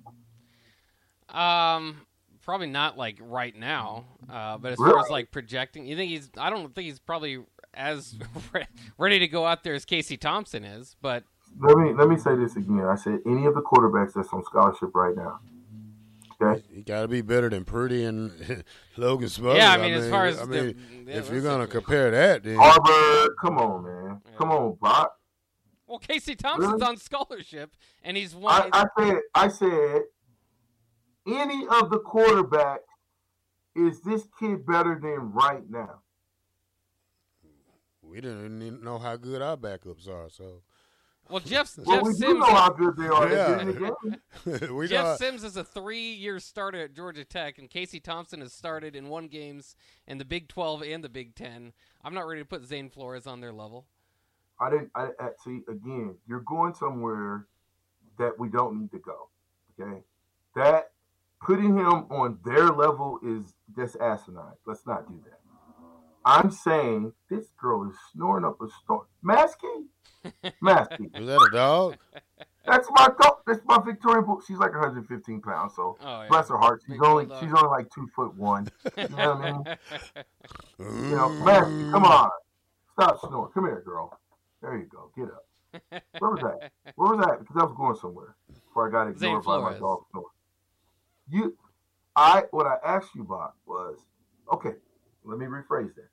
Um, 1.29 2.01
probably 2.41 2.67
not 2.67 2.97
like 2.97 3.17
right 3.21 3.55
now. 3.55 4.05
Uh, 4.29 4.57
but 4.57 4.73
as 4.73 4.77
far 4.77 4.99
as 4.99 5.09
like 5.09 5.31
projecting, 5.31 5.85
you 5.85 5.95
think 5.95 6.11
he's? 6.11 6.29
I 6.37 6.49
don't 6.49 6.75
think 6.75 6.87
he's 6.87 6.99
probably 6.99 7.39
as 7.73 8.15
re- 8.53 8.67
ready 8.97 9.19
to 9.19 9.27
go 9.27 9.45
out 9.45 9.63
there 9.63 9.75
as 9.75 9.85
Casey 9.85 10.17
Thompson 10.17 10.65
is. 10.65 10.97
But 11.01 11.23
Let 11.59 11.77
me 11.77 11.93
let 11.93 12.09
me 12.09 12.17
say 12.17 12.35
this 12.35 12.57
again. 12.57 12.81
I 12.81 12.95
said 12.95 13.19
any 13.25 13.45
of 13.45 13.55
the 13.55 13.61
quarterbacks 13.61 14.13
that's 14.13 14.33
on 14.33 14.43
scholarship 14.43 14.93
right 14.93 15.15
now. 15.15 15.39
Okay, 16.41 16.63
He 16.73 16.81
got 16.83 17.01
to 17.01 17.07
be 17.07 17.21
better 17.21 17.49
than 17.49 17.65
Purdy 17.65 18.05
and 18.05 18.63
Logan 18.97 19.27
Smothers. 19.29 19.57
Yeah, 19.59 19.73
I 19.73 19.77
mean, 19.77 19.93
as 19.93 20.09
far 20.09 20.25
as 20.25 20.39
I 20.39 20.45
the- 20.45 20.51
mean, 20.51 21.05
yeah, 21.07 21.15
if 21.17 21.29
you're 21.31 21.41
gonna 21.41 21.67
compare 21.67 22.11
that, 22.11 22.43
then 22.43 22.55
Harvard. 22.57 23.31
Come 23.41 23.57
on, 23.57 23.83
man. 23.83 24.21
Yeah. 24.25 24.37
Come 24.37 24.51
on, 24.51 24.77
Bob. 24.79 25.09
well, 25.85 25.99
Casey 25.99 26.35
Thompson's 26.35 26.73
Really? 26.73 26.85
on 26.85 26.97
scholarship, 26.97 27.75
and 28.03 28.15
he's 28.15 28.33
one. 28.35 28.69
I, 28.73 28.85
I 28.95 29.03
said 29.03 29.17
I 29.35 29.47
said 29.49 30.01
any 31.27 31.65
of 31.67 31.89
the 31.89 31.99
quarterbacks. 31.99 32.79
Is 33.75 34.01
this 34.01 34.27
kid 34.39 34.65
better 34.65 34.97
than 35.01 35.31
right 35.33 35.63
now? 35.69 36.01
we 38.01 38.19
didn't 38.21 38.61
even 38.61 38.83
know 38.83 38.97
how 38.97 39.15
good 39.15 39.41
our 39.41 39.55
backups 39.55 40.07
are. 40.09 40.29
So 40.29 40.63
well, 41.29 41.39
Jeff 41.39 41.77
Well, 41.77 41.97
Jeff 41.97 42.03
we 42.05 42.13
do 42.13 42.17
Sims. 42.19 42.39
know 42.39 42.45
how 42.45 42.69
good 42.71 42.97
they 42.97 43.07
are 43.07 43.29
Yeah. 43.31 43.37
at 43.47 43.65
getting 43.67 43.73
the 44.47 44.59
game. 44.59 44.75
we 44.75 44.87
Jeff 44.87 45.03
know. 45.05 45.15
Sims 45.17 45.43
is 45.43 45.57
a 45.57 45.63
three-year 45.63 46.39
starter 46.39 46.83
at 46.83 46.93
Georgia 46.93 47.23
Tech, 47.25 47.57
and 47.57 47.69
Casey 47.69 47.99
Thompson 47.99 48.41
has 48.41 48.53
started 48.53 48.95
in 48.95 49.09
one 49.09 49.27
games 49.27 49.75
in 50.07 50.17
the 50.17 50.25
Big 50.25 50.47
12 50.47 50.81
and 50.83 51.03
the 51.03 51.09
Big 51.09 51.35
10. 51.35 51.73
I'm 52.03 52.13
not 52.13 52.27
ready 52.27 52.41
to 52.41 52.45
put 52.45 52.65
Zane 52.65 52.89
Flores 52.89 53.27
on 53.27 53.41
their 53.41 53.51
level. 53.53 53.85
I 54.59 54.69
didn't. 54.69 54.91
I, 54.95 55.09
I 55.19 55.29
see 55.43 55.61
again. 55.69 56.15
You're 56.27 56.41
going 56.41 56.73
somewhere 56.73 57.45
that 58.17 58.37
we 58.37 58.49
don't 58.49 58.79
need 58.81 58.91
to 58.91 58.99
go. 58.99 59.29
Okay, 59.79 60.01
that 60.55 60.91
putting 61.41 61.77
him 61.77 62.05
on 62.11 62.39
their 62.43 62.65
level 62.69 63.19
is 63.23 63.53
just 63.75 63.95
asinine. 64.01 64.53
Let's 64.65 64.85
not 64.85 65.07
do 65.07 65.17
that. 65.29 65.39
I'm 66.25 66.51
saying 66.51 67.13
this 67.29 67.47
girl 67.57 67.89
is 67.89 67.95
snoring 68.11 68.43
up 68.43 68.59
a 68.61 68.67
storm. 68.83 69.05
Maskey, 69.23 69.85
Maskey. 70.63 71.17
Was 71.17 71.27
that 71.27 71.47
a 71.51 71.55
dog? 71.55 71.97
That's 72.65 72.87
my 72.91 73.07
dog. 73.21 73.37
That's 73.47 73.61
my 73.65 73.79
Victorian 73.83 74.25
book. 74.25 74.43
She's 74.47 74.57
like 74.57 74.71
115 74.71 75.41
pounds. 75.41 75.73
So 75.75 75.97
Oh, 76.01 76.21
yeah. 76.21 76.27
bless 76.29 76.49
her 76.49 76.57
heart. 76.57 76.81
She's 76.85 76.95
Big 76.97 77.03
only 77.03 77.25
bulldog. 77.25 77.43
she's 77.43 77.53
only 77.57 77.69
like 77.69 77.89
two 77.93 78.07
foot 78.15 78.35
one. 78.35 78.67
You 78.97 79.07
know 79.09 79.33
what 79.33 79.45
I 79.45 79.51
mean? 79.51 79.63
You 81.09 81.15
know. 81.15 81.89
Come 81.91 82.05
on. 82.05 82.29
Stop 82.93 83.19
snoring. 83.21 83.51
Come 83.53 83.65
here, 83.65 83.81
girl. 83.85 84.17
There 84.61 84.77
you 84.77 84.85
go. 84.85 85.11
Get 85.15 85.25
up. 85.33 85.45
Where 86.19 86.31
was 86.31 86.41
that? 86.41 86.71
Where 86.95 87.15
was 87.15 87.25
that? 87.25 87.39
Because 87.39 87.55
I 87.59 87.63
was 87.65 87.73
going 87.77 87.95
somewhere 87.95 88.35
before 88.65 88.87
I 88.87 88.91
got 88.91 89.17
Zane 89.19 89.37
ignored 89.37 89.43
by 89.45 89.71
my 89.71 89.77
dog 89.77 90.03
snore. 90.11 90.25
You, 91.29 91.55
I, 92.15 92.43
what 92.51 92.65
I 92.65 92.77
asked 92.83 93.13
you 93.15 93.21
about 93.21 93.53
was, 93.65 93.99
okay, 94.53 94.73
let 95.23 95.37
me 95.37 95.45
rephrase 95.45 95.93
that. 95.95 96.09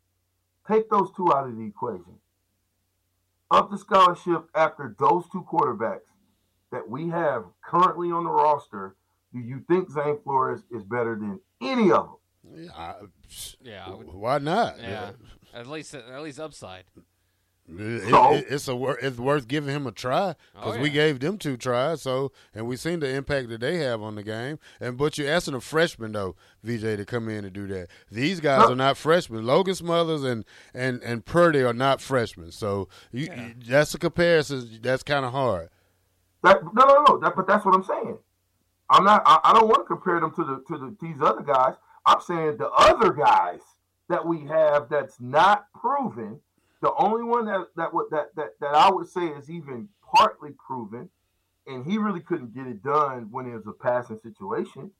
Take 0.68 0.90
those 0.90 1.10
two 1.16 1.32
out 1.32 1.48
of 1.48 1.56
the 1.56 1.64
equation. 1.64 2.18
Of 3.50 3.70
the 3.70 3.78
scholarship 3.78 4.48
after 4.54 4.94
those 4.98 5.24
two 5.30 5.44
quarterbacks 5.50 6.00
that 6.72 6.88
we 6.88 7.08
have 7.08 7.44
currently 7.64 8.10
on 8.10 8.24
the 8.24 8.30
roster, 8.30 8.96
do 9.32 9.38
you 9.38 9.60
think 9.68 9.90
Zane 9.90 10.18
Flores 10.24 10.62
is 10.70 10.82
better 10.82 11.14
than 11.14 11.40
any 11.60 11.92
of 11.92 12.08
them? 12.44 12.64
Yeah, 12.64 12.70
I- 12.76 12.94
Yeah, 13.60 13.88
why 13.90 14.38
not? 14.38 14.80
yeah. 14.80 15.12
At 15.54 15.66
least, 15.66 15.94
at 15.94 16.22
least 16.22 16.40
upside. 16.40 16.84
It- 17.68 18.08
So- 18.10 18.32
it- 18.34 18.46
it's 18.48 18.68
a 18.68 18.76
it's 19.04 19.18
worth 19.18 19.48
giving 19.48 19.74
him 19.74 19.86
a 19.88 19.92
try 19.92 20.36
because 20.54 20.76
Oh, 20.76 20.80
we 20.80 20.88
yeah. 20.88 20.92
Oh, 21.02 21.06
gave 21.06 21.20
them 21.20 21.36
two 21.36 21.56
tries. 21.56 22.00
So 22.02 22.30
and 22.54 22.66
we 22.68 22.76
seen 22.76 23.00
the 23.00 23.08
impact 23.08 23.48
that 23.48 23.60
they 23.60 23.78
have 23.78 24.02
on 24.02 24.14
the 24.14 24.22
game. 24.22 24.58
And 24.80 24.96
but 24.96 25.18
you're 25.18 25.28
asking 25.30 25.54
a 25.54 25.60
freshman 25.60 26.12
though, 26.12 26.36
VJ, 26.62 26.96
to 26.96 27.04
come 27.04 27.28
in 27.28 27.44
and 27.44 27.52
do 27.52 27.66
that. 27.66 27.88
These 28.10 28.38
guys 28.40 28.66
No. 28.66 28.72
are 28.72 28.76
not 28.76 28.96
freshmen. 28.96 29.44
Logan 29.44 29.74
Smothers 29.74 30.22
and 30.22 30.44
and 30.74 31.02
and 31.02 31.24
Purdy 31.24 31.62
are 31.64 31.72
not 31.74 32.00
freshmen. 32.00 32.52
So 32.52 32.88
you, 33.10 33.24
you- 33.34 33.54
that's 33.66 33.94
a 33.94 33.98
comparison. 33.98 34.78
That's 34.82 35.02
kind 35.02 35.24
of 35.24 35.32
hard. 35.32 35.68
That 36.44 36.62
no, 36.72 36.84
no, 36.86 37.04
no. 37.08 37.18
That, 37.18 37.34
but 37.34 37.48
that's 37.48 37.64
what 37.64 37.74
I'm 37.74 37.82
saying. 37.82 38.18
I'm 38.90 39.04
not. 39.04 39.22
I, 39.26 39.40
I 39.42 39.52
don't 39.52 39.66
want 39.66 39.80
to 39.80 39.84
compare 39.86 40.20
them 40.20 40.30
to 40.36 40.44
the 40.44 40.62
to 40.68 40.78
the, 40.78 40.96
these 41.00 41.20
other 41.20 41.42
guys. 41.42 41.74
I'm 42.06 42.20
saying 42.20 42.58
the 42.58 42.68
other 42.70 43.12
guys 43.12 43.58
that 44.08 44.24
we 44.24 44.42
have 44.46 44.88
that's 44.88 45.16
not 45.20 45.66
proven. 45.74 46.40
The 46.82 46.92
only 46.94 47.24
one 47.24 47.46
that 47.46 47.68
that 47.76 47.90
that 48.10 48.34
that 48.36 48.60
that 48.60 48.74
I 48.74 48.90
would 48.90 49.08
say 49.08 49.26
is 49.26 49.50
even 49.50 49.88
partly 50.14 50.50
proven, 50.52 51.08
and 51.66 51.84
he 51.84 51.98
really 51.98 52.20
couldn't 52.20 52.54
get 52.54 52.66
it 52.66 52.82
done 52.82 53.28
when 53.30 53.46
it 53.46 53.54
was 53.54 53.66
a 53.66 53.72
passing 53.72 54.18
situation. 54.22 54.90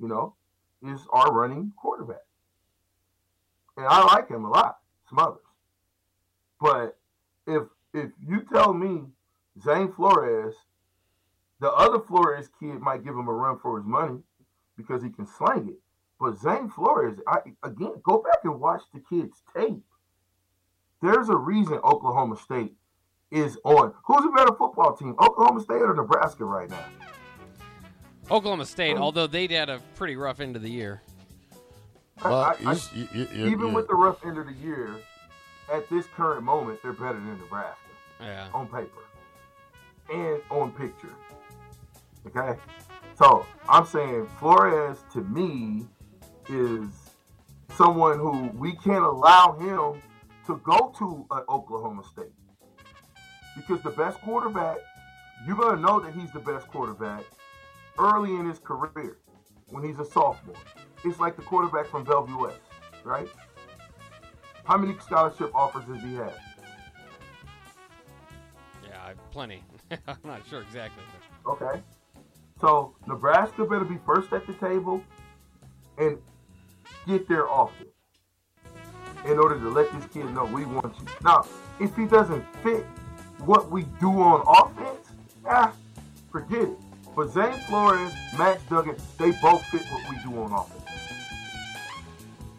You 0.00 0.08
know, 0.08 0.34
is 0.82 1.00
our 1.12 1.32
running 1.32 1.72
quarterback, 1.76 2.24
and 3.76 3.86
I 3.86 4.04
like 4.04 4.28
him 4.28 4.44
a 4.44 4.50
lot. 4.50 4.78
Smothers, 5.08 5.42
but 6.60 6.96
if 7.46 7.64
if 7.92 8.10
you 8.26 8.42
tell 8.52 8.72
me 8.72 9.02
Zane 9.62 9.92
Flores, 9.92 10.54
the 11.60 11.70
other 11.72 12.00
Flores 12.00 12.48
kid 12.60 12.80
might 12.80 13.04
give 13.04 13.14
him 13.14 13.28
a 13.28 13.32
run 13.32 13.58
for 13.58 13.78
his 13.78 13.86
money 13.86 14.20
because 14.76 15.02
he 15.02 15.10
can 15.10 15.26
slang 15.26 15.68
it. 15.68 15.78
But 16.20 16.38
Zane 16.38 16.68
Flores, 16.70 17.18
I 17.26 17.38
again 17.62 18.00
go 18.02 18.18
back 18.18 18.38
and 18.44 18.60
watch 18.60 18.82
the 18.92 19.00
kid's 19.00 19.42
tape. 19.54 19.84
There's 21.04 21.28
a 21.28 21.36
reason 21.36 21.74
Oklahoma 21.84 22.34
State 22.38 22.72
is 23.30 23.58
on. 23.62 23.92
Who's 24.06 24.24
a 24.24 24.28
better 24.30 24.54
football 24.56 24.96
team, 24.96 25.14
Oklahoma 25.20 25.60
State 25.60 25.82
or 25.82 25.94
Nebraska 25.94 26.46
right 26.46 26.70
now? 26.70 26.86
Oklahoma. 28.30 28.64
State, 28.64 28.96
um, 28.96 29.02
although 29.02 29.26
they 29.26 29.46
had 29.48 29.68
a 29.68 29.80
pretty 29.96 30.16
rough 30.16 30.40
end 30.40 30.56
of 30.56 30.62
the 30.62 30.70
year. 30.70 31.02
I- 32.22 32.30
But 32.30 32.32
I- 32.66 32.70
I- 32.70 32.72
you- 32.72 32.80
you- 32.94 33.08
you- 33.12 33.28
you- 33.34 33.46
even 33.50 33.66
you- 33.68 33.74
with 33.74 33.86
the 33.86 33.94
rough 33.94 34.24
end 34.24 34.38
of 34.38 34.46
the 34.46 34.54
year, 34.54 34.96
at 35.70 35.90
this 35.90 36.06
current 36.16 36.42
moment, 36.42 36.80
they're 36.82 36.94
better 36.94 37.20
than 37.20 37.38
Nebraska. 37.38 37.76
Yeah. 38.20 38.48
on 38.54 38.66
paper 38.68 39.02
and 40.10 40.40
on 40.48 40.72
picture. 40.72 41.14
Okay? 42.28 42.58
So 43.18 43.44
I'm 43.68 43.84
saying 43.84 44.26
Flores 44.38 45.04
to 45.12 45.20
me 45.20 45.86
is 46.48 46.88
someone 47.76 48.18
who 48.18 48.48
we 48.56 48.72
can't 48.76 49.04
allow 49.04 49.52
him 49.52 50.00
to 50.46 50.60
go 50.64 50.92
to 50.98 51.26
uh, 51.30 51.40
Oklahoma 51.48 52.02
State 52.04 52.32
because 53.56 53.82
the 53.82 53.90
best 53.90 54.20
quarterback, 54.20 54.78
you're 55.46 55.56
gonna 55.56 55.80
know 55.80 56.00
that 56.00 56.14
he's 56.14 56.30
the 56.32 56.40
best 56.40 56.68
quarterback 56.68 57.22
early 57.98 58.34
in 58.34 58.48
his 58.48 58.58
career 58.58 59.18
when 59.68 59.84
he's 59.84 59.98
a 59.98 60.04
sophomore. 60.04 60.56
It's 61.04 61.18
like 61.18 61.36
the 61.36 61.42
quarterback 61.42 61.86
from 61.86 62.04
Bellevue 62.04 62.38
West, 62.38 62.60
right? 63.04 63.28
How 64.64 64.78
many 64.78 64.98
scholarship 64.98 65.54
offers 65.54 65.84
does 65.84 66.02
he 66.02 66.14
have? 66.14 66.38
Yeah, 68.82 69.12
plenty. 69.30 69.62
I'm 70.08 70.16
not 70.24 70.42
sure 70.48 70.62
exactly. 70.62 71.02
Okay. 71.46 71.82
So 72.60 72.96
Nebraska 73.06 73.64
better 73.64 73.84
be 73.84 73.98
first 74.06 74.32
at 74.32 74.46
the 74.46 74.54
table 74.54 75.02
and 75.98 76.18
get 77.06 77.28
there 77.28 77.48
often 77.48 77.86
in 79.24 79.38
order 79.38 79.58
to 79.58 79.68
let 79.70 79.90
this 79.92 80.06
kid 80.12 80.32
know 80.34 80.44
we 80.44 80.64
want 80.64 80.94
you. 80.98 81.06
Now, 81.22 81.46
if 81.80 81.94
he 81.96 82.06
doesn't 82.06 82.44
fit 82.62 82.84
what 83.38 83.70
we 83.70 83.84
do 84.00 84.10
on 84.10 84.42
offense, 84.46 85.08
ah, 85.46 85.72
forget 86.30 86.62
it. 86.62 86.78
But 87.16 87.30
Zane 87.30 87.58
Flores, 87.68 88.12
Max 88.36 88.62
Duggan, 88.64 88.96
they 89.18 89.30
both 89.42 89.64
fit 89.66 89.82
what 89.90 90.10
we 90.10 90.16
do 90.22 90.42
on 90.42 90.52
offense. 90.52 90.84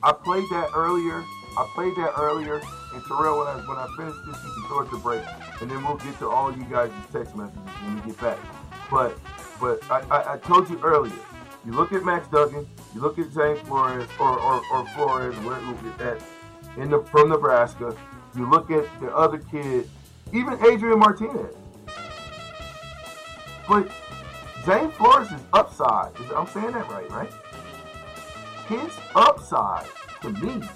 I 0.02 0.12
played 0.12 0.46
that 0.52 0.70
earlier. 0.76 1.24
I 1.58 1.70
played 1.74 1.96
that 1.96 2.14
earlier. 2.18 2.62
And 2.94 3.04
Terrell, 3.06 3.40
when 3.40 3.48
I 3.48 3.56
when 3.68 3.78
I 3.78 3.88
finish 3.98 4.16
this, 4.26 4.44
you 4.44 4.68
can 4.70 4.86
it 4.86 4.90
to 4.92 4.98
break, 4.98 5.24
and 5.62 5.70
then 5.70 5.84
we'll 5.84 5.98
get 5.98 6.18
to 6.20 6.30
all 6.30 6.56
you 6.56 6.64
guys' 6.66 6.92
text 7.12 7.36
messages 7.36 7.60
when 7.84 7.96
we 7.96 8.12
get 8.12 8.22
back. 8.22 8.38
But 8.90 9.18
but 9.60 9.84
I, 9.92 10.00
I, 10.10 10.34
I 10.34 10.38
told 10.38 10.70
you 10.70 10.80
earlier. 10.82 11.14
You 11.66 11.74
look 11.74 11.92
at 11.92 12.06
Max 12.06 12.28
Duggan. 12.28 12.68
You 12.94 13.02
look 13.02 13.20
at 13.20 13.32
Zane 13.32 13.58
Flores 13.66 14.08
or 14.20 14.40
or, 14.40 14.62
or 14.72 14.88
Flores 14.90 15.36
where 15.38 15.58
at 16.08 16.22
in 16.78 16.90
the 16.90 17.00
from 17.04 17.30
Nebraska. 17.30 17.96
You 18.36 18.50
look 18.50 18.70
at 18.72 18.86
the 19.00 19.16
other 19.16 19.38
kid, 19.38 19.90
even 20.34 20.64
Adrian 20.66 21.00
Martinez. 21.00 21.56
But 23.68 23.90
Zane 24.66 24.92
Flores' 24.92 25.30
upside, 25.54 26.20
is- 26.20 26.32
I'm 26.32 26.48
saying 26.48 26.72
that 26.72 26.90
right, 26.90 27.10
right? 27.12 27.34
His 28.68 28.92
upside 29.16 29.86
to 30.22 30.30
me 30.32 30.68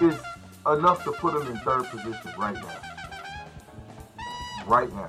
is 0.00 0.20
enough 0.66 1.04
to 1.04 1.12
put 1.12 1.34
him 1.34 1.46
in 1.50 1.58
third 1.60 1.84
position 1.84 2.32
right 2.38 2.54
now. 2.54 2.76
Right 4.66 4.92
now. 4.92 5.08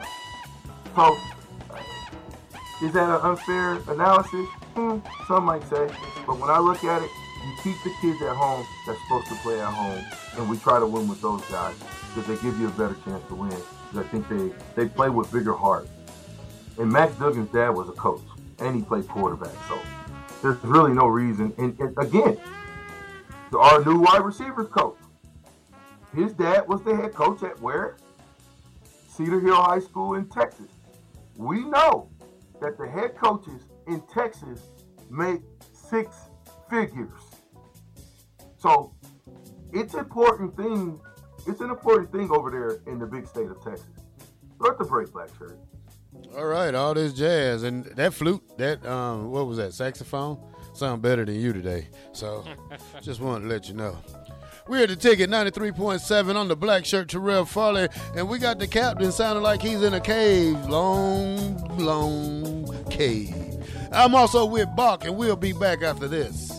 So, 0.95 1.17
is 2.83 2.93
that 2.93 3.09
an 3.09 3.21
unfair 3.21 3.79
analysis? 3.87 4.47
Hmm, 4.75 4.99
some 5.27 5.45
might 5.45 5.63
say. 5.69 5.89
But 6.25 6.39
when 6.39 6.49
I 6.49 6.59
look 6.59 6.83
at 6.83 7.01
it, 7.01 7.09
you 7.43 7.53
keep 7.63 7.75
the 7.83 7.91
kids 8.01 8.21
at 8.21 8.35
home 8.35 8.65
that's 8.85 8.99
supposed 9.03 9.27
to 9.27 9.35
play 9.35 9.59
at 9.59 9.73
home, 9.73 10.03
and 10.37 10.49
we 10.49 10.57
try 10.57 10.79
to 10.79 10.85
win 10.85 11.07
with 11.07 11.21
those 11.21 11.41
guys 11.45 11.75
because 12.13 12.27
they 12.27 12.41
give 12.43 12.59
you 12.59 12.67
a 12.67 12.71
better 12.71 12.95
chance 13.05 13.23
to 13.27 13.35
win. 13.35 13.51
'Cause 13.51 13.97
I 13.97 14.03
think 14.03 14.27
they, 14.29 14.51
they 14.75 14.87
play 14.87 15.09
with 15.09 15.31
bigger 15.31 15.53
heart. 15.53 15.87
And 16.77 16.91
Max 16.91 17.13
Duggan's 17.15 17.51
dad 17.51 17.69
was 17.69 17.89
a 17.89 17.93
coach, 17.93 18.21
and 18.59 18.75
he 18.75 18.81
played 18.81 19.07
quarterback. 19.07 19.53
So 19.67 19.77
there's 20.41 20.63
really 20.63 20.93
no 20.93 21.07
reason. 21.07 21.53
And, 21.57 21.77
and 21.79 21.97
again, 21.97 22.37
our 23.53 23.83
new 23.83 23.99
wide 23.99 24.23
receivers 24.23 24.67
coach, 24.69 24.97
his 26.15 26.33
dad 26.33 26.67
was 26.67 26.81
the 26.83 26.95
head 26.95 27.13
coach 27.13 27.43
at 27.43 27.59
where? 27.61 27.97
Cedar 29.09 29.39
Hill 29.41 29.55
High 29.55 29.79
School 29.79 30.13
in 30.15 30.25
Texas. 30.29 30.67
We 31.35 31.65
know 31.65 32.09
that 32.61 32.77
the 32.77 32.87
head 32.87 33.15
coaches 33.17 33.63
in 33.87 34.01
Texas 34.13 34.61
make 35.09 35.41
six 35.73 36.15
figures. 36.69 37.11
So 38.61 38.93
it's 39.73 39.95
important 39.95 40.55
thing. 40.55 40.99
It's 41.47 41.61
an 41.61 41.71
important 41.71 42.11
thing 42.11 42.29
over 42.29 42.51
there 42.51 42.79
in 42.91 42.99
the 42.99 43.07
big 43.07 43.27
state 43.27 43.49
of 43.49 43.61
Texas. 43.63 43.87
Throw 44.59 44.77
the 44.77 44.85
break, 44.85 45.11
black 45.11 45.29
shirt. 45.37 45.57
All 46.37 46.45
right, 46.45 46.73
all 46.75 46.93
this 46.93 47.13
jazz 47.13 47.63
and 47.63 47.85
that 47.85 48.13
flute, 48.13 48.43
that 48.57 48.85
um, 48.85 49.31
what 49.31 49.47
was 49.47 49.57
that 49.57 49.73
saxophone? 49.73 50.37
Sound 50.73 51.01
better 51.01 51.25
than 51.25 51.39
you 51.39 51.53
today. 51.53 51.87
So, 52.13 52.45
just 53.01 53.19
wanted 53.19 53.45
to 53.45 53.49
let 53.49 53.67
you 53.67 53.73
know. 53.73 53.97
We're 54.67 54.83
at 54.83 54.89
the 54.89 54.95
ticket 54.95 55.29
93.7 55.29 56.35
on 56.35 56.47
the 56.47 56.55
black 56.55 56.85
shirt 56.85 57.09
Terrell 57.09 57.45
Farley, 57.45 57.89
and 58.15 58.29
we 58.29 58.37
got 58.37 58.59
the 58.59 58.67
captain 58.67 59.11
sounding 59.11 59.43
like 59.43 59.61
he's 59.61 59.81
in 59.81 59.95
a 59.95 59.99
cave, 59.99 60.63
long, 60.67 61.77
long 61.77 62.85
cave. 62.89 63.35
I'm 63.91 64.13
also 64.13 64.45
with 64.45 64.69
Bach, 64.75 65.03
and 65.03 65.17
we'll 65.17 65.35
be 65.35 65.51
back 65.51 65.81
after 65.81 66.07
this. 66.07 66.50